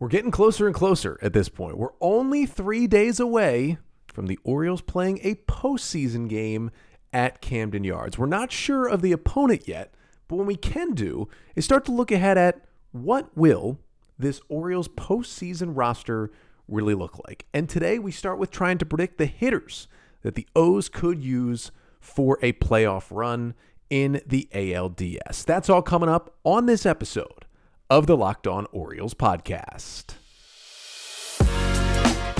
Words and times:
We're 0.00 0.08
getting 0.08 0.30
closer 0.30 0.66
and 0.66 0.74
closer 0.74 1.18
at 1.20 1.34
this 1.34 1.50
point. 1.50 1.76
We're 1.76 1.92
only 2.00 2.46
three 2.46 2.86
days 2.86 3.20
away 3.20 3.76
from 4.06 4.28
the 4.28 4.38
Orioles 4.44 4.80
playing 4.80 5.20
a 5.22 5.34
postseason 5.34 6.26
game 6.26 6.70
at 7.12 7.42
Camden 7.42 7.84
Yards. 7.84 8.16
We're 8.16 8.24
not 8.24 8.50
sure 8.50 8.88
of 8.88 9.02
the 9.02 9.12
opponent 9.12 9.68
yet, 9.68 9.92
but 10.26 10.36
what 10.36 10.46
we 10.46 10.56
can 10.56 10.94
do 10.94 11.28
is 11.54 11.66
start 11.66 11.84
to 11.84 11.92
look 11.92 12.10
ahead 12.10 12.38
at 12.38 12.64
what 12.92 13.36
will 13.36 13.78
this 14.18 14.40
Orioles 14.48 14.88
postseason 14.88 15.76
roster 15.76 16.30
really 16.66 16.94
look 16.94 17.20
like. 17.28 17.44
And 17.52 17.68
today 17.68 17.98
we 17.98 18.10
start 18.10 18.38
with 18.38 18.50
trying 18.50 18.78
to 18.78 18.86
predict 18.86 19.18
the 19.18 19.26
hitters 19.26 19.86
that 20.22 20.34
the 20.34 20.48
O's 20.56 20.88
could 20.88 21.22
use 21.22 21.72
for 22.00 22.38
a 22.40 22.54
playoff 22.54 23.08
run 23.10 23.52
in 23.90 24.22
the 24.26 24.48
ALDS. 24.54 25.44
That's 25.44 25.68
all 25.68 25.82
coming 25.82 26.08
up 26.08 26.34
on 26.42 26.64
this 26.64 26.86
episode 26.86 27.44
of 27.90 28.06
the 28.06 28.16
Locked 28.16 28.46
On 28.46 28.66
Orioles 28.70 29.14
podcast. 29.14 30.14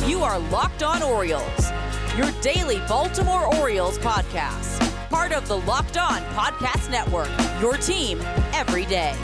You 0.08 0.22
are 0.22 0.38
Locked 0.38 0.84
On 0.84 1.02
Orioles, 1.02 1.72
your 2.16 2.30
daily 2.40 2.78
Baltimore 2.88 3.52
Orioles 3.56 3.98
podcast. 3.98 4.78
Part 5.10 5.32
of 5.32 5.48
the 5.48 5.58
Locked 5.58 5.96
On 5.96 6.20
Podcast 6.34 6.88
Network, 6.88 7.28
your 7.60 7.76
team 7.76 8.20
every 8.52 8.84
day. 8.84 9.16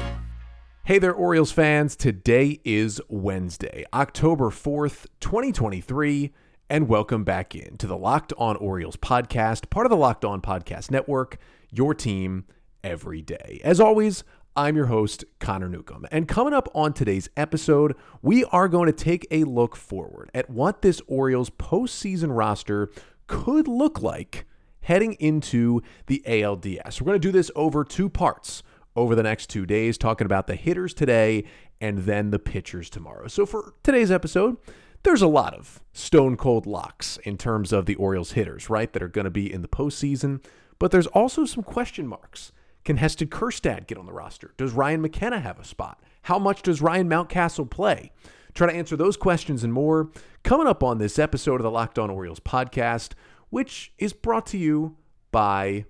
Hey 0.83 0.98
there, 0.98 1.15
Orioles 1.15 1.53
fans. 1.53 1.95
Today 1.95 2.61
is 2.65 3.01
Wednesday, 3.09 3.84
October 3.95 4.51
4th, 4.51 5.06
2023, 5.20 6.33
and 6.69 6.89
welcome 6.89 7.23
back 7.23 7.55
in 7.55 7.77
to 7.77 7.87
the 7.87 7.97
Locked 7.97 8.33
On 8.37 8.56
Orioles 8.56 8.97
podcast, 8.97 9.70
part 9.70 9.87
of 9.87 9.91
the 9.91 9.97
Locked 9.97 10.25
On 10.25 10.41
Podcast 10.41 10.91
Network, 10.91 11.39
your 11.70 11.95
team 11.95 12.47
every 12.83 13.23
day. 13.23 13.61
As 13.62 13.79
always, 13.79 14.25
I'm 14.59 14.74
your 14.74 14.87
host, 14.87 15.23
Connor 15.38 15.69
Newcomb. 15.69 16.06
And 16.10 16.27
coming 16.27 16.55
up 16.55 16.70
on 16.74 16.95
today's 16.95 17.28
episode, 17.37 17.95
we 18.23 18.42
are 18.47 18.69
going 18.69 18.87
to 18.87 18.92
take 18.92 19.27
a 19.30 19.45
look 19.45 19.77
forward 19.77 20.30
at 20.33 20.48
what 20.48 20.80
this 20.80 21.02
Orioles 21.06 21.51
postseason 21.51 22.34
roster 22.34 22.91
could 23.27 23.69
look 23.69 24.00
like 24.00 24.47
heading 24.81 25.12
into 25.14 25.83
the 26.06 26.22
ALDS. 26.27 27.03
We're 27.03 27.05
going 27.05 27.20
to 27.20 27.28
do 27.28 27.33
this 27.33 27.50
over 27.55 27.84
two 27.84 28.08
parts 28.08 28.62
over 28.97 29.14
the 29.14 29.22
next 29.22 29.50
two 29.50 29.66
days, 29.66 29.98
talking 29.98 30.25
about 30.25 30.47
the 30.47 30.55
hitters 30.55 30.94
today 30.94 31.44
and 31.78 31.98
then 31.98 32.31
the 32.31 32.38
pitchers 32.38 32.88
tomorrow. 32.88 33.28
So 33.28 33.44
for 33.44 33.75
today's 33.83 34.11
episode, 34.11 34.56
there's 35.03 35.20
a 35.20 35.28
lot 35.28 35.53
of 35.53 35.83
stone 35.92 36.38
cold 36.38 36.64
locks 36.64 37.19
in 37.25 37.36
terms 37.36 37.75
of 37.75 37.84
the 37.84 37.97
Orioles 37.97 38.33
hitters, 38.33 38.70
right, 38.70 38.91
that 38.94 39.03
are 39.03 39.09
going 39.09 39.27
to 39.27 39.31
be 39.31 39.53
in 39.53 39.61
the 39.61 39.69
postseason. 39.69 40.42
But 40.78 40.92
there's 40.92 41.09
also 41.09 41.44
some 41.44 41.62
question 41.62 42.06
marks 42.06 42.53
can 42.87 42.97
Heston 42.97 43.29
Kjerstad 43.29 43.87
get 43.87 43.98
on 43.98 44.06
the 44.06 44.12
roster? 44.12 44.55
Does 44.56 44.73
Ryan 44.73 45.03
McKenna 45.03 45.41
have 45.41 45.59
a 45.59 45.65
spot? 45.65 46.01
How 46.23 46.39
much 46.39 46.62
does 46.62 46.81
Ryan 46.81 47.09
Mountcastle 47.09 47.69
play? 47.69 48.12
Try 48.55 48.70
to 48.70 48.77
answer 48.77 48.97
those 48.97 49.17
questions 49.17 49.62
and 49.62 49.73
more 49.73 50.11
coming 50.45 50.69
up 50.69 50.83
on 50.83 50.98
this 50.98 51.19
episode 51.19 51.56
of 51.56 51.65
the 51.65 51.70
Locked 51.70 51.98
On 51.98 52.09
Orioles 52.09 52.41
podcast, 52.41 53.12
which 53.51 53.93
is 53.98 54.12
brought 54.12 54.47
to 54.47 54.56
you 54.56 54.97
by 55.33 55.84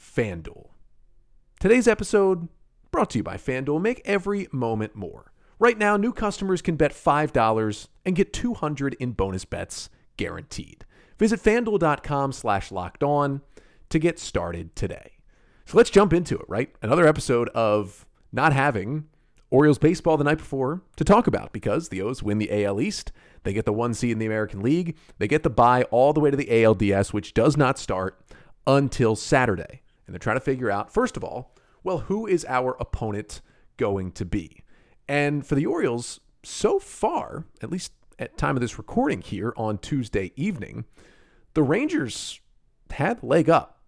FanDuel. 0.00 0.68
Today's 1.58 1.88
episode 1.88 2.48
brought 2.90 3.10
to 3.10 3.18
you 3.18 3.24
by 3.24 3.36
FanDuel. 3.36 3.82
Make 3.82 4.00
every 4.04 4.48
moment 4.52 4.94
more. 4.94 5.32
Right 5.58 5.76
now, 5.76 5.96
new 5.96 6.12
customers 6.12 6.62
can 6.62 6.76
bet 6.76 6.92
$5 6.92 7.88
and 8.06 8.16
get 8.16 8.32
200 8.32 8.94
in 8.94 9.12
bonus 9.12 9.44
bets 9.44 9.90
guaranteed. 10.16 10.86
Visit 11.18 11.42
fanduel.com 11.42 12.32
slash 12.32 12.72
locked 12.72 13.02
on 13.02 13.42
to 13.90 13.98
get 13.98 14.18
started 14.18 14.74
today. 14.74 15.19
So 15.70 15.76
let's 15.76 15.90
jump 15.90 16.12
into 16.12 16.36
it, 16.36 16.46
right? 16.48 16.74
Another 16.82 17.06
episode 17.06 17.48
of 17.50 18.04
not 18.32 18.52
having 18.52 19.04
Orioles 19.50 19.78
baseball 19.78 20.16
the 20.16 20.24
night 20.24 20.38
before 20.38 20.82
to 20.96 21.04
talk 21.04 21.28
about 21.28 21.52
because 21.52 21.90
the 21.90 22.02
O's 22.02 22.24
win 22.24 22.38
the 22.38 22.64
AL 22.64 22.80
East. 22.80 23.12
They 23.44 23.52
get 23.52 23.66
the 23.66 23.72
one 23.72 23.94
seed 23.94 24.10
in 24.10 24.18
the 24.18 24.26
American 24.26 24.62
League. 24.62 24.96
They 25.18 25.28
get 25.28 25.44
the 25.44 25.48
bye 25.48 25.84
all 25.92 26.12
the 26.12 26.18
way 26.18 26.32
to 26.32 26.36
the 26.36 26.48
ALDS, 26.48 27.12
which 27.12 27.34
does 27.34 27.56
not 27.56 27.78
start 27.78 28.20
until 28.66 29.14
Saturday. 29.14 29.82
And 30.08 30.12
they're 30.12 30.18
trying 30.18 30.38
to 30.38 30.40
figure 30.40 30.72
out, 30.72 30.92
first 30.92 31.16
of 31.16 31.22
all, 31.22 31.54
well, 31.84 31.98
who 31.98 32.26
is 32.26 32.44
our 32.48 32.76
opponent 32.80 33.40
going 33.76 34.10
to 34.10 34.24
be? 34.24 34.64
And 35.06 35.46
for 35.46 35.54
the 35.54 35.66
Orioles, 35.66 36.18
so 36.42 36.80
far, 36.80 37.44
at 37.62 37.70
least 37.70 37.92
at 38.18 38.36
time 38.36 38.56
of 38.56 38.60
this 38.60 38.76
recording 38.76 39.20
here 39.20 39.54
on 39.56 39.78
Tuesday 39.78 40.32
evening, 40.34 40.86
the 41.54 41.62
Rangers 41.62 42.40
had 42.90 43.22
leg 43.22 43.48
up 43.48 43.79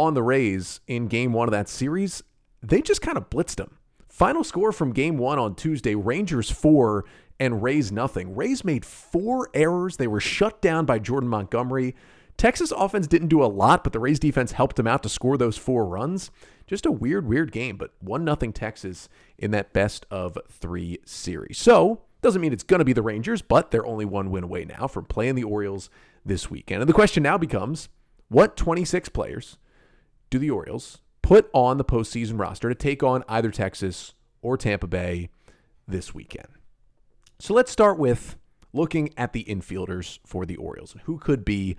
on 0.00 0.14
the 0.14 0.22
Rays 0.22 0.80
in 0.86 1.06
game 1.06 1.32
one 1.32 1.48
of 1.48 1.52
that 1.52 1.68
series, 1.68 2.22
they 2.62 2.80
just 2.80 3.02
kind 3.02 3.16
of 3.16 3.30
blitzed 3.30 3.56
them. 3.56 3.76
Final 4.08 4.44
score 4.44 4.72
from 4.72 4.92
game 4.92 5.18
one 5.18 5.38
on 5.38 5.54
Tuesday 5.54 5.94
Rangers 5.94 6.50
four 6.50 7.04
and 7.38 7.62
Rays 7.62 7.90
nothing. 7.92 8.34
Rays 8.34 8.64
made 8.64 8.84
four 8.84 9.48
errors. 9.54 9.96
They 9.96 10.06
were 10.06 10.20
shut 10.20 10.60
down 10.60 10.84
by 10.84 10.98
Jordan 10.98 11.28
Montgomery. 11.28 11.94
Texas 12.36 12.72
offense 12.74 13.06
didn't 13.06 13.28
do 13.28 13.42
a 13.42 13.46
lot, 13.46 13.84
but 13.84 13.92
the 13.92 13.98
Rays 13.98 14.18
defense 14.18 14.52
helped 14.52 14.76
them 14.76 14.86
out 14.86 15.02
to 15.02 15.08
score 15.08 15.36
those 15.36 15.58
four 15.58 15.86
runs. 15.86 16.30
Just 16.66 16.86
a 16.86 16.92
weird, 16.92 17.26
weird 17.26 17.52
game, 17.52 17.76
but 17.76 17.92
1 18.00 18.24
nothing 18.24 18.52
Texas 18.52 19.08
in 19.38 19.50
that 19.50 19.72
best 19.72 20.06
of 20.10 20.38
three 20.48 20.98
series. 21.04 21.58
So, 21.58 22.02
doesn't 22.22 22.40
mean 22.40 22.52
it's 22.52 22.62
going 22.62 22.78
to 22.78 22.84
be 22.84 22.92
the 22.92 23.02
Rangers, 23.02 23.42
but 23.42 23.70
they're 23.70 23.86
only 23.86 24.04
one 24.04 24.30
win 24.30 24.44
away 24.44 24.64
now 24.64 24.86
from 24.86 25.04
playing 25.04 25.34
the 25.34 25.44
Orioles 25.44 25.90
this 26.24 26.50
weekend. 26.50 26.82
And 26.82 26.88
the 26.88 26.94
question 26.94 27.22
now 27.22 27.36
becomes 27.38 27.88
what 28.28 28.56
26 28.56 29.08
players 29.10 29.58
do 30.30 30.38
the 30.38 30.50
Orioles 30.50 30.98
put 31.22 31.50
on 31.52 31.76
the 31.76 31.84
postseason 31.84 32.38
roster 32.38 32.68
to 32.68 32.74
take 32.74 33.02
on 33.02 33.24
either 33.28 33.50
Texas 33.50 34.14
or 34.42 34.56
Tampa 34.56 34.86
Bay 34.86 35.28
this 35.86 36.14
weekend? 36.14 36.48
So 37.38 37.52
let's 37.52 37.70
start 37.70 37.98
with 37.98 38.36
looking 38.72 39.12
at 39.16 39.32
the 39.32 39.44
infielders 39.44 40.18
for 40.24 40.46
the 40.46 40.56
Orioles 40.56 40.92
and 40.92 41.02
who 41.02 41.18
could 41.18 41.44
be 41.44 41.76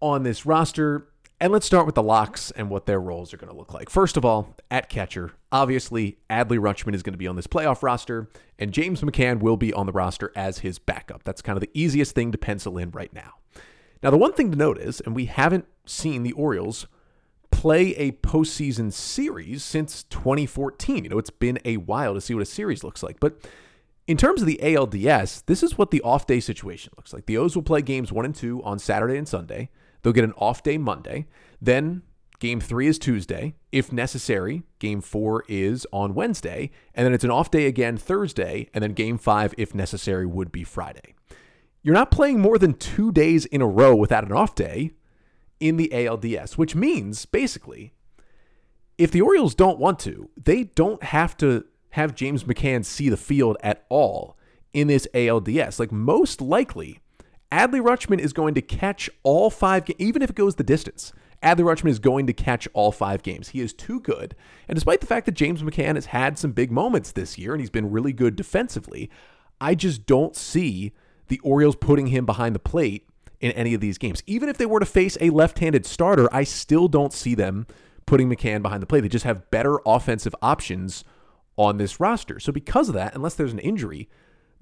on 0.00 0.22
this 0.22 0.46
roster. 0.46 1.08
And 1.38 1.52
let's 1.52 1.66
start 1.66 1.84
with 1.84 1.94
the 1.94 2.02
locks 2.02 2.50
and 2.52 2.70
what 2.70 2.86
their 2.86 3.00
roles 3.00 3.34
are 3.34 3.36
going 3.36 3.52
to 3.52 3.56
look 3.56 3.74
like. 3.74 3.90
First 3.90 4.16
of 4.16 4.24
all, 4.24 4.56
at 4.70 4.88
catcher, 4.88 5.32
obviously, 5.52 6.16
Adley 6.30 6.58
Rutschman 6.58 6.94
is 6.94 7.02
going 7.02 7.12
to 7.12 7.18
be 7.18 7.26
on 7.26 7.36
this 7.36 7.46
playoff 7.46 7.82
roster, 7.82 8.30
and 8.58 8.72
James 8.72 9.02
McCann 9.02 9.40
will 9.40 9.58
be 9.58 9.70
on 9.72 9.84
the 9.84 9.92
roster 9.92 10.32
as 10.34 10.60
his 10.60 10.78
backup. 10.78 11.24
That's 11.24 11.42
kind 11.42 11.56
of 11.56 11.60
the 11.60 11.70
easiest 11.74 12.14
thing 12.14 12.32
to 12.32 12.38
pencil 12.38 12.78
in 12.78 12.90
right 12.90 13.12
now. 13.12 13.34
Now, 14.02 14.10
the 14.10 14.16
one 14.16 14.32
thing 14.32 14.50
to 14.50 14.56
note 14.56 14.78
is, 14.78 15.00
and 15.00 15.14
we 15.14 15.26
haven't 15.26 15.66
seen 15.84 16.22
the 16.22 16.32
Orioles 16.32 16.86
play 17.56 17.94
a 17.94 18.12
postseason 18.12 18.92
series 18.92 19.64
since 19.64 20.02
2014. 20.04 21.04
You 21.04 21.10
know, 21.10 21.18
it's 21.18 21.30
been 21.30 21.58
a 21.64 21.78
while 21.78 22.12
to 22.12 22.20
see 22.20 22.34
what 22.34 22.42
a 22.42 22.46
series 22.46 22.84
looks 22.84 23.02
like. 23.02 23.18
But 23.18 23.38
in 24.06 24.18
terms 24.18 24.42
of 24.42 24.46
the 24.46 24.60
ALDS, 24.62 25.42
this 25.46 25.62
is 25.62 25.78
what 25.78 25.90
the 25.90 26.02
off 26.02 26.26
day 26.26 26.38
situation 26.38 26.92
looks 26.98 27.14
like. 27.14 27.24
The 27.24 27.38
O's 27.38 27.56
will 27.56 27.62
play 27.62 27.80
games 27.80 28.12
one 28.12 28.26
and 28.26 28.34
two 28.34 28.62
on 28.62 28.78
Saturday 28.78 29.16
and 29.16 29.26
Sunday. 29.26 29.70
They'll 30.02 30.12
get 30.12 30.22
an 30.22 30.34
off 30.36 30.62
day 30.62 30.76
Monday. 30.76 31.28
Then 31.58 32.02
game 32.40 32.60
three 32.60 32.88
is 32.88 32.98
Tuesday. 32.98 33.54
If 33.72 33.90
necessary, 33.90 34.62
game 34.78 35.00
four 35.00 35.42
is 35.48 35.86
on 35.94 36.14
Wednesday. 36.14 36.70
And 36.94 37.06
then 37.06 37.14
it's 37.14 37.24
an 37.24 37.30
off 37.30 37.50
day 37.50 37.64
again 37.64 37.96
Thursday. 37.96 38.68
And 38.74 38.82
then 38.82 38.92
game 38.92 39.16
five, 39.16 39.54
if 39.56 39.74
necessary, 39.74 40.26
would 40.26 40.52
be 40.52 40.62
Friday. 40.62 41.14
You're 41.82 41.94
not 41.94 42.10
playing 42.10 42.38
more 42.38 42.58
than 42.58 42.74
two 42.74 43.12
days 43.12 43.46
in 43.46 43.62
a 43.62 43.66
row 43.66 43.96
without 43.96 44.24
an 44.24 44.32
off 44.32 44.54
day 44.54 44.92
in 45.60 45.76
the 45.76 45.88
ALDS, 45.92 46.52
which 46.52 46.74
means 46.74 47.26
basically, 47.26 47.92
if 48.98 49.10
the 49.10 49.20
Orioles 49.20 49.54
don't 49.54 49.78
want 49.78 49.98
to, 50.00 50.30
they 50.36 50.64
don't 50.64 51.02
have 51.02 51.36
to 51.38 51.64
have 51.90 52.14
James 52.14 52.44
McCann 52.44 52.84
see 52.84 53.08
the 53.08 53.16
field 53.16 53.56
at 53.62 53.84
all 53.88 54.36
in 54.72 54.88
this 54.88 55.06
ALDS. 55.14 55.78
Like 55.78 55.92
most 55.92 56.40
likely, 56.40 57.00
Adley 57.50 57.80
Rutschman 57.80 58.18
is 58.18 58.32
going 58.32 58.54
to 58.54 58.62
catch 58.62 59.08
all 59.22 59.50
five, 59.50 59.88
even 59.98 60.22
if 60.22 60.30
it 60.30 60.36
goes 60.36 60.56
the 60.56 60.64
distance. 60.64 61.12
Adley 61.42 61.60
Rutschman 61.60 61.90
is 61.90 61.98
going 61.98 62.26
to 62.26 62.32
catch 62.32 62.66
all 62.72 62.92
five 62.92 63.22
games. 63.22 63.50
He 63.50 63.60
is 63.60 63.72
too 63.72 64.00
good. 64.00 64.34
And 64.68 64.74
despite 64.74 65.00
the 65.00 65.06
fact 65.06 65.26
that 65.26 65.32
James 65.32 65.62
McCann 65.62 65.94
has 65.94 66.06
had 66.06 66.38
some 66.38 66.52
big 66.52 66.70
moments 66.70 67.12
this 67.12 67.38
year 67.38 67.52
and 67.52 67.60
he's 67.60 67.70
been 67.70 67.90
really 67.90 68.12
good 68.12 68.36
defensively, 68.36 69.10
I 69.60 69.74
just 69.74 70.06
don't 70.06 70.34
see 70.34 70.92
the 71.28 71.38
Orioles 71.40 71.76
putting 71.76 72.08
him 72.08 72.26
behind 72.26 72.54
the 72.54 72.60
plate 72.60 73.08
in 73.40 73.52
any 73.52 73.74
of 73.74 73.80
these 73.80 73.98
games. 73.98 74.22
Even 74.26 74.48
if 74.48 74.58
they 74.58 74.66
were 74.66 74.80
to 74.80 74.86
face 74.86 75.16
a 75.20 75.30
left 75.30 75.58
handed 75.58 75.86
starter, 75.86 76.28
I 76.32 76.44
still 76.44 76.88
don't 76.88 77.12
see 77.12 77.34
them 77.34 77.66
putting 78.06 78.28
McCann 78.28 78.62
behind 78.62 78.82
the 78.82 78.86
plate. 78.86 79.00
They 79.00 79.08
just 79.08 79.24
have 79.24 79.50
better 79.50 79.78
offensive 79.84 80.34
options 80.40 81.04
on 81.56 81.78
this 81.78 81.98
roster. 82.00 82.38
So, 82.38 82.52
because 82.52 82.88
of 82.88 82.94
that, 82.94 83.14
unless 83.14 83.34
there's 83.34 83.52
an 83.52 83.58
injury, 83.58 84.08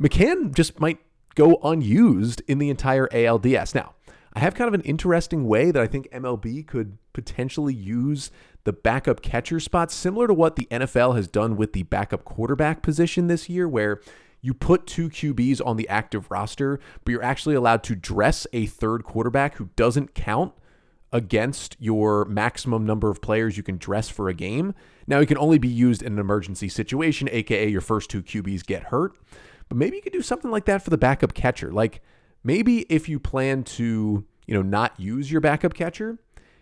McCann 0.00 0.55
just 0.55 0.81
might 0.81 0.99
go 1.35 1.59
unused 1.62 2.43
in 2.47 2.59
the 2.59 2.71
entire 2.71 3.09
ALDS. 3.09 3.75
Now, 3.75 3.94
I 4.35 4.41
have 4.41 4.55
kind 4.55 4.69
of 4.69 4.75
an 4.75 4.82
interesting 4.82 5.47
way 5.47 5.71
that 5.71 5.82
I 5.82 5.87
think 5.87 6.11
MLB 6.11 6.67
could 6.67 6.99
potentially 7.12 7.75
use 7.75 8.31
the 8.65 8.73
backup 8.73 9.23
catcher 9.23 9.61
spot, 9.61 9.93
similar 9.93 10.26
to 10.26 10.35
what 10.35 10.56
the 10.56 10.67
NFL 10.71 11.15
has 11.17 11.29
done 11.29 11.56
with 11.56 11.73
the 11.73 11.85
backup 11.85 12.25
quarterback 12.25 12.82
position 12.82 13.29
this 13.29 13.49
year, 13.49 13.69
where 13.69 14.00
you 14.44 14.52
put 14.52 14.87
two 14.87 15.08
QBs 15.08 15.64
on 15.64 15.79
the 15.79 15.88
active 15.88 16.31
roster, 16.31 16.79
but 17.02 17.12
you're 17.12 17.23
actually 17.23 17.55
allowed 17.55 17.82
to 17.85 17.94
dress 17.94 18.46
a 18.52 18.67
third 18.67 19.02
quarterback 19.02 19.55
who 19.55 19.70
doesn't 19.75 20.14
count 20.14 20.52
against 21.12 21.79
your 21.81 22.26
maximum 22.26 22.85
number 22.85 23.08
of 23.08 23.23
players 23.23 23.56
you 23.56 23.62
can 23.62 23.79
dress 23.79 24.11
for 24.11 24.29
a 24.29 24.35
game. 24.35 24.75
Now, 25.06 25.19
it 25.20 25.26
can 25.26 25.38
only 25.38 25.58
be 25.58 25.69
used 25.69 26.02
in 26.02 26.12
an 26.12 26.19
emergency 26.19 26.69
situation, 26.69 27.26
aka 27.32 27.67
your 27.67 27.81
first 27.81 28.11
two 28.11 28.23
QBs 28.23 28.67
get 28.67 28.82
hurt. 28.85 29.17
But 29.70 29.79
maybe 29.79 29.96
you 29.96 30.02
could 30.02 30.12
do 30.12 30.20
something 30.20 30.50
like 30.50 30.67
that 30.67 30.82
for 30.82 30.90
the 30.90 30.99
backup 30.99 31.32
catcher. 31.32 31.73
Like 31.73 32.02
maybe 32.43 32.81
if 32.90 33.08
you 33.08 33.19
plan 33.19 33.64
to, 33.64 34.26
you 34.47 34.55
know, 34.55 34.61
not 34.61 35.00
use 35.00 35.32
your 35.32 35.40
backup 35.40 35.73
catcher, 35.73 36.19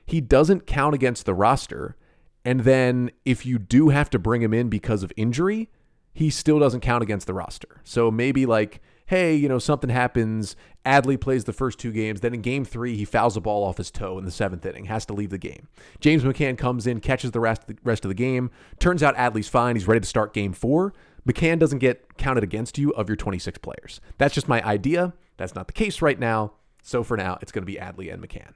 he 0.06 0.20
doesn't 0.20 0.68
count 0.68 0.94
against 0.94 1.26
the 1.26 1.34
roster. 1.34 1.96
And 2.44 2.60
then 2.60 3.10
if 3.24 3.44
you 3.44 3.58
do 3.58 3.88
have 3.88 4.08
to 4.10 4.20
bring 4.20 4.40
him 4.40 4.54
in 4.54 4.68
because 4.68 5.02
of 5.02 5.12
injury, 5.16 5.68
he 6.12 6.30
still 6.30 6.58
doesn't 6.58 6.80
count 6.80 7.02
against 7.02 7.26
the 7.26 7.34
roster. 7.34 7.80
So 7.84 8.10
maybe 8.10 8.46
like, 8.46 8.80
hey, 9.06 9.34
you 9.34 9.48
know, 9.48 9.58
something 9.58 9.90
happens. 9.90 10.56
Adley 10.84 11.20
plays 11.20 11.44
the 11.44 11.52
first 11.52 11.78
two 11.78 11.92
games. 11.92 12.20
Then 12.20 12.34
in 12.34 12.40
game 12.40 12.64
three, 12.64 12.96
he 12.96 13.04
fouls 13.04 13.36
a 13.36 13.40
ball 13.40 13.64
off 13.64 13.76
his 13.76 13.90
toe 13.90 14.18
in 14.18 14.24
the 14.24 14.30
seventh 14.30 14.64
inning, 14.66 14.86
has 14.86 15.06
to 15.06 15.12
leave 15.12 15.30
the 15.30 15.38
game. 15.38 15.68
James 16.00 16.22
McCann 16.22 16.58
comes 16.58 16.86
in, 16.86 17.00
catches 17.00 17.30
the 17.30 17.40
rest, 17.40 17.66
the 17.66 17.76
rest 17.84 18.04
of 18.04 18.08
the 18.08 18.14
game. 18.14 18.50
Turns 18.78 19.02
out 19.02 19.16
Adley's 19.16 19.48
fine. 19.48 19.76
He's 19.76 19.88
ready 19.88 20.00
to 20.00 20.06
start 20.06 20.32
game 20.34 20.52
four. 20.52 20.92
McCann 21.26 21.58
doesn't 21.58 21.78
get 21.78 22.16
counted 22.16 22.42
against 22.42 22.78
you 22.78 22.90
of 22.94 23.08
your 23.08 23.16
26 23.16 23.58
players. 23.58 24.00
That's 24.18 24.34
just 24.34 24.48
my 24.48 24.62
idea. 24.64 25.14
That's 25.36 25.54
not 25.54 25.66
the 25.66 25.72
case 25.72 26.02
right 26.02 26.18
now. 26.18 26.54
So 26.82 27.04
for 27.04 27.16
now, 27.16 27.38
it's 27.40 27.52
going 27.52 27.62
to 27.62 27.72
be 27.72 27.78
Adley 27.78 28.12
and 28.12 28.20
McCann. 28.20 28.54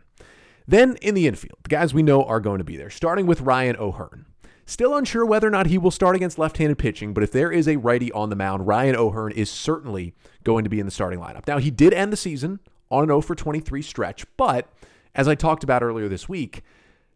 Then 0.66 0.96
in 0.96 1.14
the 1.14 1.28
infield, 1.28 1.58
the 1.62 1.68
guys 1.68 1.94
we 1.94 2.02
know 2.02 2.24
are 2.24 2.40
going 2.40 2.58
to 2.58 2.64
be 2.64 2.76
there, 2.76 2.90
starting 2.90 3.26
with 3.26 3.40
Ryan 3.40 3.76
O'Hearn. 3.76 4.26
Still 4.68 4.96
unsure 4.96 5.24
whether 5.24 5.46
or 5.46 5.50
not 5.50 5.68
he 5.68 5.78
will 5.78 5.92
start 5.92 6.16
against 6.16 6.40
left 6.40 6.58
handed 6.58 6.76
pitching, 6.76 7.14
but 7.14 7.22
if 7.22 7.30
there 7.30 7.52
is 7.52 7.68
a 7.68 7.76
righty 7.76 8.10
on 8.10 8.30
the 8.30 8.36
mound, 8.36 8.66
Ryan 8.66 8.96
O'Hearn 8.96 9.30
is 9.30 9.48
certainly 9.48 10.12
going 10.42 10.64
to 10.64 10.70
be 10.70 10.80
in 10.80 10.86
the 10.86 10.92
starting 10.92 11.20
lineup. 11.20 11.46
Now, 11.46 11.58
he 11.58 11.70
did 11.70 11.94
end 11.94 12.12
the 12.12 12.16
season 12.16 12.58
on 12.90 13.04
an 13.04 13.08
0 13.08 13.20
for 13.20 13.36
23 13.36 13.80
stretch, 13.80 14.26
but 14.36 14.68
as 15.14 15.28
I 15.28 15.36
talked 15.36 15.62
about 15.62 15.84
earlier 15.84 16.08
this 16.08 16.28
week, 16.28 16.64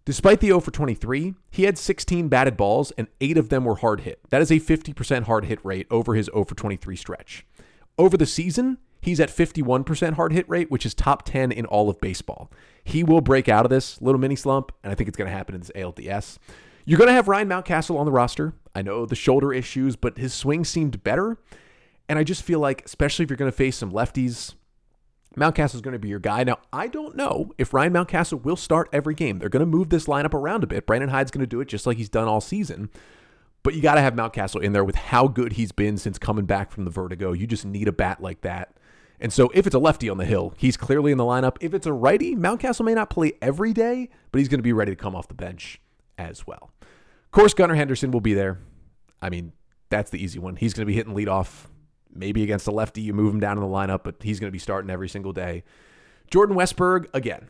despite 0.05 0.39
the 0.39 0.47
0 0.47 0.61
for 0.61 0.71
23, 0.71 1.35
he 1.51 1.65
had 1.65 1.77
16 1.77 2.29
batted 2.29 2.57
balls 2.57 2.93
and 2.93 3.09
eight 3.21 3.37
of 3.37 3.49
them 3.49 3.65
were 3.65 3.77
hard 3.77 4.03
hit. 4.03 4.21
That 4.31 4.43
is 4.43 4.53
a 4.53 4.61
50% 4.61 5.25
hard 5.25 5.47
hit 5.47 5.59
rate 5.65 5.89
over 5.91 6.15
his 6.15 6.27
0 6.27 6.45
for 6.45 6.55
23 6.55 6.95
stretch. 6.95 7.45
Over 7.99 8.17
the 8.17 8.27
season, 8.27 8.79
he's 9.01 9.19
at 9.19 9.29
51% 9.29 10.13
hard 10.15 10.33
hit 10.33 10.49
rate, 10.49 10.71
which 10.71 10.87
is 10.87 10.95
top 10.95 11.25
10 11.25 11.51
in 11.51 11.67
all 11.67 11.91
of 11.91 12.01
baseball. 12.01 12.49
He 12.85 13.03
will 13.03 13.21
break 13.21 13.49
out 13.49 13.67
of 13.67 13.71
this 13.71 14.01
little 14.01 14.21
mini 14.21 14.37
slump, 14.37 14.71
and 14.85 14.93
I 14.93 14.95
think 14.95 15.09
it's 15.09 15.19
going 15.19 15.29
to 15.29 15.37
happen 15.37 15.57
in 15.57 15.61
this 15.63 15.73
ALDS. 15.75 16.39
You're 16.91 16.99
going 16.99 17.07
to 17.07 17.15
have 17.15 17.29
Ryan 17.29 17.49
Mountcastle 17.49 17.97
on 17.97 18.05
the 18.05 18.11
roster. 18.11 18.53
I 18.75 18.83
know 18.83 19.07
the 19.07 19.15
shoulder 19.15 19.53
issues, 19.53 19.95
but 19.95 20.19
his 20.19 20.35
swing 20.35 20.65
seemed 20.65 21.05
better. 21.05 21.39
And 22.09 22.19
I 22.19 22.25
just 22.25 22.43
feel 22.43 22.59
like, 22.59 22.85
especially 22.85 23.23
if 23.23 23.31
you're 23.31 23.37
going 23.37 23.49
to 23.49 23.57
face 23.57 23.77
some 23.77 23.93
lefties, 23.93 24.55
Mountcastle 25.37 25.77
is 25.77 25.83
going 25.83 25.93
to 25.93 26.01
be 26.01 26.09
your 26.09 26.19
guy. 26.19 26.43
Now, 26.43 26.59
I 26.73 26.89
don't 26.89 27.15
know 27.15 27.53
if 27.59 27.73
Ryan 27.73 27.93
Mountcastle 27.93 28.43
will 28.43 28.57
start 28.57 28.89
every 28.93 29.15
game. 29.15 29.39
They're 29.39 29.49
going 29.49 29.61
to 29.61 29.67
move 29.67 29.91
this 29.91 30.07
lineup 30.07 30.35
around 30.35 30.65
a 30.65 30.67
bit. 30.67 30.85
Brandon 30.85 31.11
Hyde's 31.11 31.31
going 31.31 31.43
to 31.43 31.47
do 31.47 31.61
it 31.61 31.69
just 31.69 31.87
like 31.87 31.97
he's 31.97 32.09
done 32.09 32.27
all 32.27 32.41
season. 32.41 32.91
But 33.63 33.75
you 33.75 33.83
got 33.83 33.95
to 33.95 34.01
have 34.01 34.15
Mountcastle 34.15 34.61
in 34.61 34.73
there 34.73 34.83
with 34.83 34.97
how 34.97 35.29
good 35.29 35.53
he's 35.53 35.71
been 35.71 35.97
since 35.97 36.19
coming 36.19 36.45
back 36.45 36.73
from 36.73 36.85
the 36.85 36.91
vertigo. 36.91 37.31
You 37.31 37.47
just 37.47 37.65
need 37.65 37.87
a 37.87 37.93
bat 37.93 38.21
like 38.21 38.41
that. 38.41 38.75
And 39.21 39.33
so 39.33 39.49
if 39.55 39.65
it's 39.65 39.77
a 39.77 39.79
lefty 39.79 40.09
on 40.09 40.19
the 40.19 40.25
hill, 40.25 40.55
he's 40.57 40.77
clearly 40.77 41.13
in 41.13 41.19
the 41.19 41.25
lineup. 41.25 41.57
If 41.61 41.73
it's 41.73 41.87
a 41.87 41.93
righty, 41.93 42.35
Mountcastle 42.35 42.85
may 42.85 42.95
not 42.95 43.11
play 43.11 43.35
every 43.41 43.73
day, 43.73 44.09
but 44.33 44.41
he's 44.41 44.49
going 44.49 44.59
to 44.59 44.65
be 44.65 44.73
ready 44.73 44.91
to 44.91 44.97
come 44.97 45.15
off 45.15 45.29
the 45.29 45.35
bench 45.35 45.81
as 46.19 46.49
well. 46.49 46.73
Of 47.31 47.33
course, 47.33 47.55
Gunnar 47.55 47.77
Henderson 47.77 48.11
will 48.11 48.21
be 48.21 48.35
there. 48.35 48.59
I 49.23 49.31
mean, 49.31 49.53
that's 49.89 50.11
the 50.11 50.21
easy 50.21 50.41
one. 50.41 50.57
He's 50.57 50.75
going 50.75 50.83
to 50.83 50.87
be 50.87 50.97
hitting 50.97 51.15
leadoff, 51.15 51.67
maybe 52.13 52.43
against 52.43 52.67
a 52.67 52.73
lefty. 52.73 53.03
You 53.03 53.15
move 53.15 53.33
him 53.33 53.39
down 53.39 53.57
in 53.57 53.63
the 53.63 53.69
lineup, 53.69 54.01
but 54.03 54.17
he's 54.21 54.41
going 54.41 54.49
to 54.49 54.53
be 54.53 54.59
starting 54.59 54.91
every 54.91 55.09
single 55.09 55.33
day. 55.33 55.63
Jordan 56.29 56.57
Westburg, 56.57 57.07
again, 57.15 57.47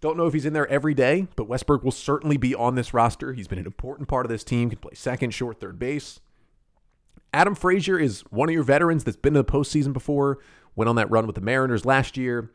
don't 0.00 0.16
know 0.16 0.28
if 0.28 0.34
he's 0.34 0.46
in 0.46 0.52
there 0.52 0.68
every 0.68 0.94
day, 0.94 1.26
but 1.34 1.48
Westburg 1.48 1.82
will 1.82 1.90
certainly 1.90 2.36
be 2.36 2.54
on 2.54 2.76
this 2.76 2.94
roster. 2.94 3.32
He's 3.32 3.48
been 3.48 3.58
an 3.58 3.66
important 3.66 4.08
part 4.08 4.24
of 4.24 4.30
this 4.30 4.44
team, 4.44 4.70
can 4.70 4.78
play 4.78 4.94
second, 4.94 5.32
short, 5.32 5.58
third 5.58 5.80
base. 5.80 6.20
Adam 7.34 7.56
Frazier 7.56 7.98
is 7.98 8.20
one 8.30 8.48
of 8.48 8.52
your 8.52 8.62
veterans 8.62 9.02
that's 9.02 9.16
been 9.16 9.34
in 9.34 9.44
the 9.44 9.52
postseason 9.52 9.92
before, 9.92 10.38
went 10.76 10.88
on 10.88 10.94
that 10.94 11.10
run 11.10 11.26
with 11.26 11.34
the 11.34 11.40
Mariners 11.40 11.84
last 11.84 12.16
year 12.16 12.52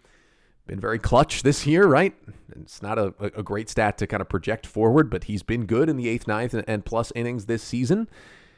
been 0.66 0.80
very 0.80 1.00
clutch 1.00 1.44
this 1.44 1.68
year, 1.68 1.86
right? 1.86 2.14
It's 2.56 2.82
not 2.82 2.98
a, 2.98 3.14
a 3.20 3.44
great 3.44 3.70
stat 3.70 3.98
to 3.98 4.08
kind 4.08 4.22
of 4.22 4.30
project 4.30 4.66
forward, 4.66 5.10
but 5.10 5.26
he's 5.26 5.44
been 5.44 5.66
good 5.66 5.90
in 5.90 5.98
the 5.98 6.08
eighth, 6.08 6.28
ninth, 6.28 6.54
and, 6.54 6.64
and 6.68 6.86
plus 6.86 7.12
innings 7.16 7.46
this 7.46 7.64
season. 7.64 8.10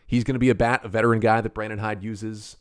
He's 0.06 0.24
going 0.24 0.36
to 0.36 0.40
be 0.40 0.50
a 0.50 0.56
bat, 0.56 0.82
a 0.84 0.88
veteran 0.88 1.20
guy 1.20 1.42
that 1.42 1.54
Brandon 1.54 1.80
Hyde 1.80 2.04
uses. 2.04 2.58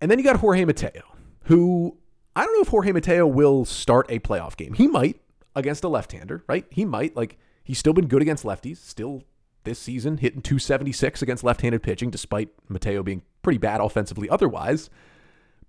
And 0.00 0.10
then 0.10 0.18
you 0.18 0.24
got 0.24 0.36
Jorge 0.36 0.64
Mateo, 0.64 1.02
who 1.44 1.96
I 2.34 2.44
don't 2.44 2.54
know 2.54 2.62
if 2.62 2.68
Jorge 2.68 2.92
Mateo 2.92 3.26
will 3.26 3.64
start 3.64 4.06
a 4.08 4.18
playoff 4.18 4.56
game. 4.56 4.74
He 4.74 4.88
might 4.88 5.20
against 5.54 5.84
a 5.84 5.88
left-hander, 5.88 6.42
right? 6.48 6.66
He 6.70 6.84
might. 6.84 7.14
Like 7.14 7.38
he's 7.62 7.78
still 7.78 7.92
been 7.92 8.08
good 8.08 8.22
against 8.22 8.44
lefties, 8.44 8.78
still 8.78 9.22
this 9.64 9.78
season 9.78 10.16
hitting 10.16 10.42
276 10.42 11.22
against 11.22 11.44
left-handed 11.44 11.82
pitching, 11.82 12.10
despite 12.10 12.48
Mateo 12.68 13.04
being 13.04 13.22
pretty 13.42 13.58
bad 13.58 13.80
offensively 13.80 14.28
otherwise. 14.28 14.90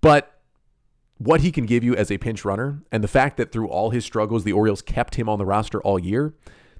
But 0.00 0.33
what 1.18 1.40
he 1.40 1.52
can 1.52 1.66
give 1.66 1.84
you 1.84 1.94
as 1.94 2.10
a 2.10 2.18
pinch 2.18 2.44
runner 2.44 2.82
and 2.90 3.02
the 3.02 3.08
fact 3.08 3.36
that 3.36 3.52
through 3.52 3.68
all 3.68 3.90
his 3.90 4.04
struggles, 4.04 4.44
the 4.44 4.52
Orioles 4.52 4.82
kept 4.82 5.14
him 5.14 5.28
on 5.28 5.38
the 5.38 5.44
roster 5.44 5.80
all 5.82 5.98
year, 5.98 6.34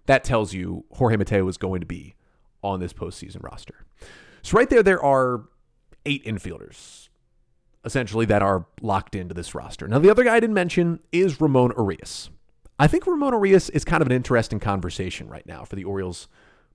that 0.06 0.24
tells 0.24 0.52
you 0.52 0.84
Jorge 0.92 1.16
Mateo 1.16 1.48
is 1.48 1.56
going 1.56 1.80
to 1.80 1.86
be 1.86 2.14
on 2.62 2.80
this 2.80 2.92
postseason 2.92 3.42
roster. 3.42 3.86
So, 4.42 4.58
right 4.58 4.68
there, 4.68 4.82
there 4.82 5.02
are 5.02 5.44
eight 6.04 6.24
infielders 6.24 7.08
essentially 7.84 8.24
that 8.24 8.42
are 8.42 8.66
locked 8.80 9.14
into 9.14 9.34
this 9.34 9.54
roster. 9.54 9.86
Now, 9.86 9.98
the 9.98 10.10
other 10.10 10.24
guy 10.24 10.36
I 10.36 10.40
didn't 10.40 10.54
mention 10.54 11.00
is 11.12 11.40
Ramon 11.40 11.72
Urias. 11.76 12.30
I 12.78 12.86
think 12.86 13.06
Ramon 13.06 13.34
Urias 13.34 13.68
is 13.70 13.84
kind 13.84 14.00
of 14.00 14.08
an 14.08 14.12
interesting 14.12 14.58
conversation 14.58 15.28
right 15.28 15.46
now 15.46 15.64
for 15.64 15.76
the 15.76 15.84
Orioles 15.84 16.28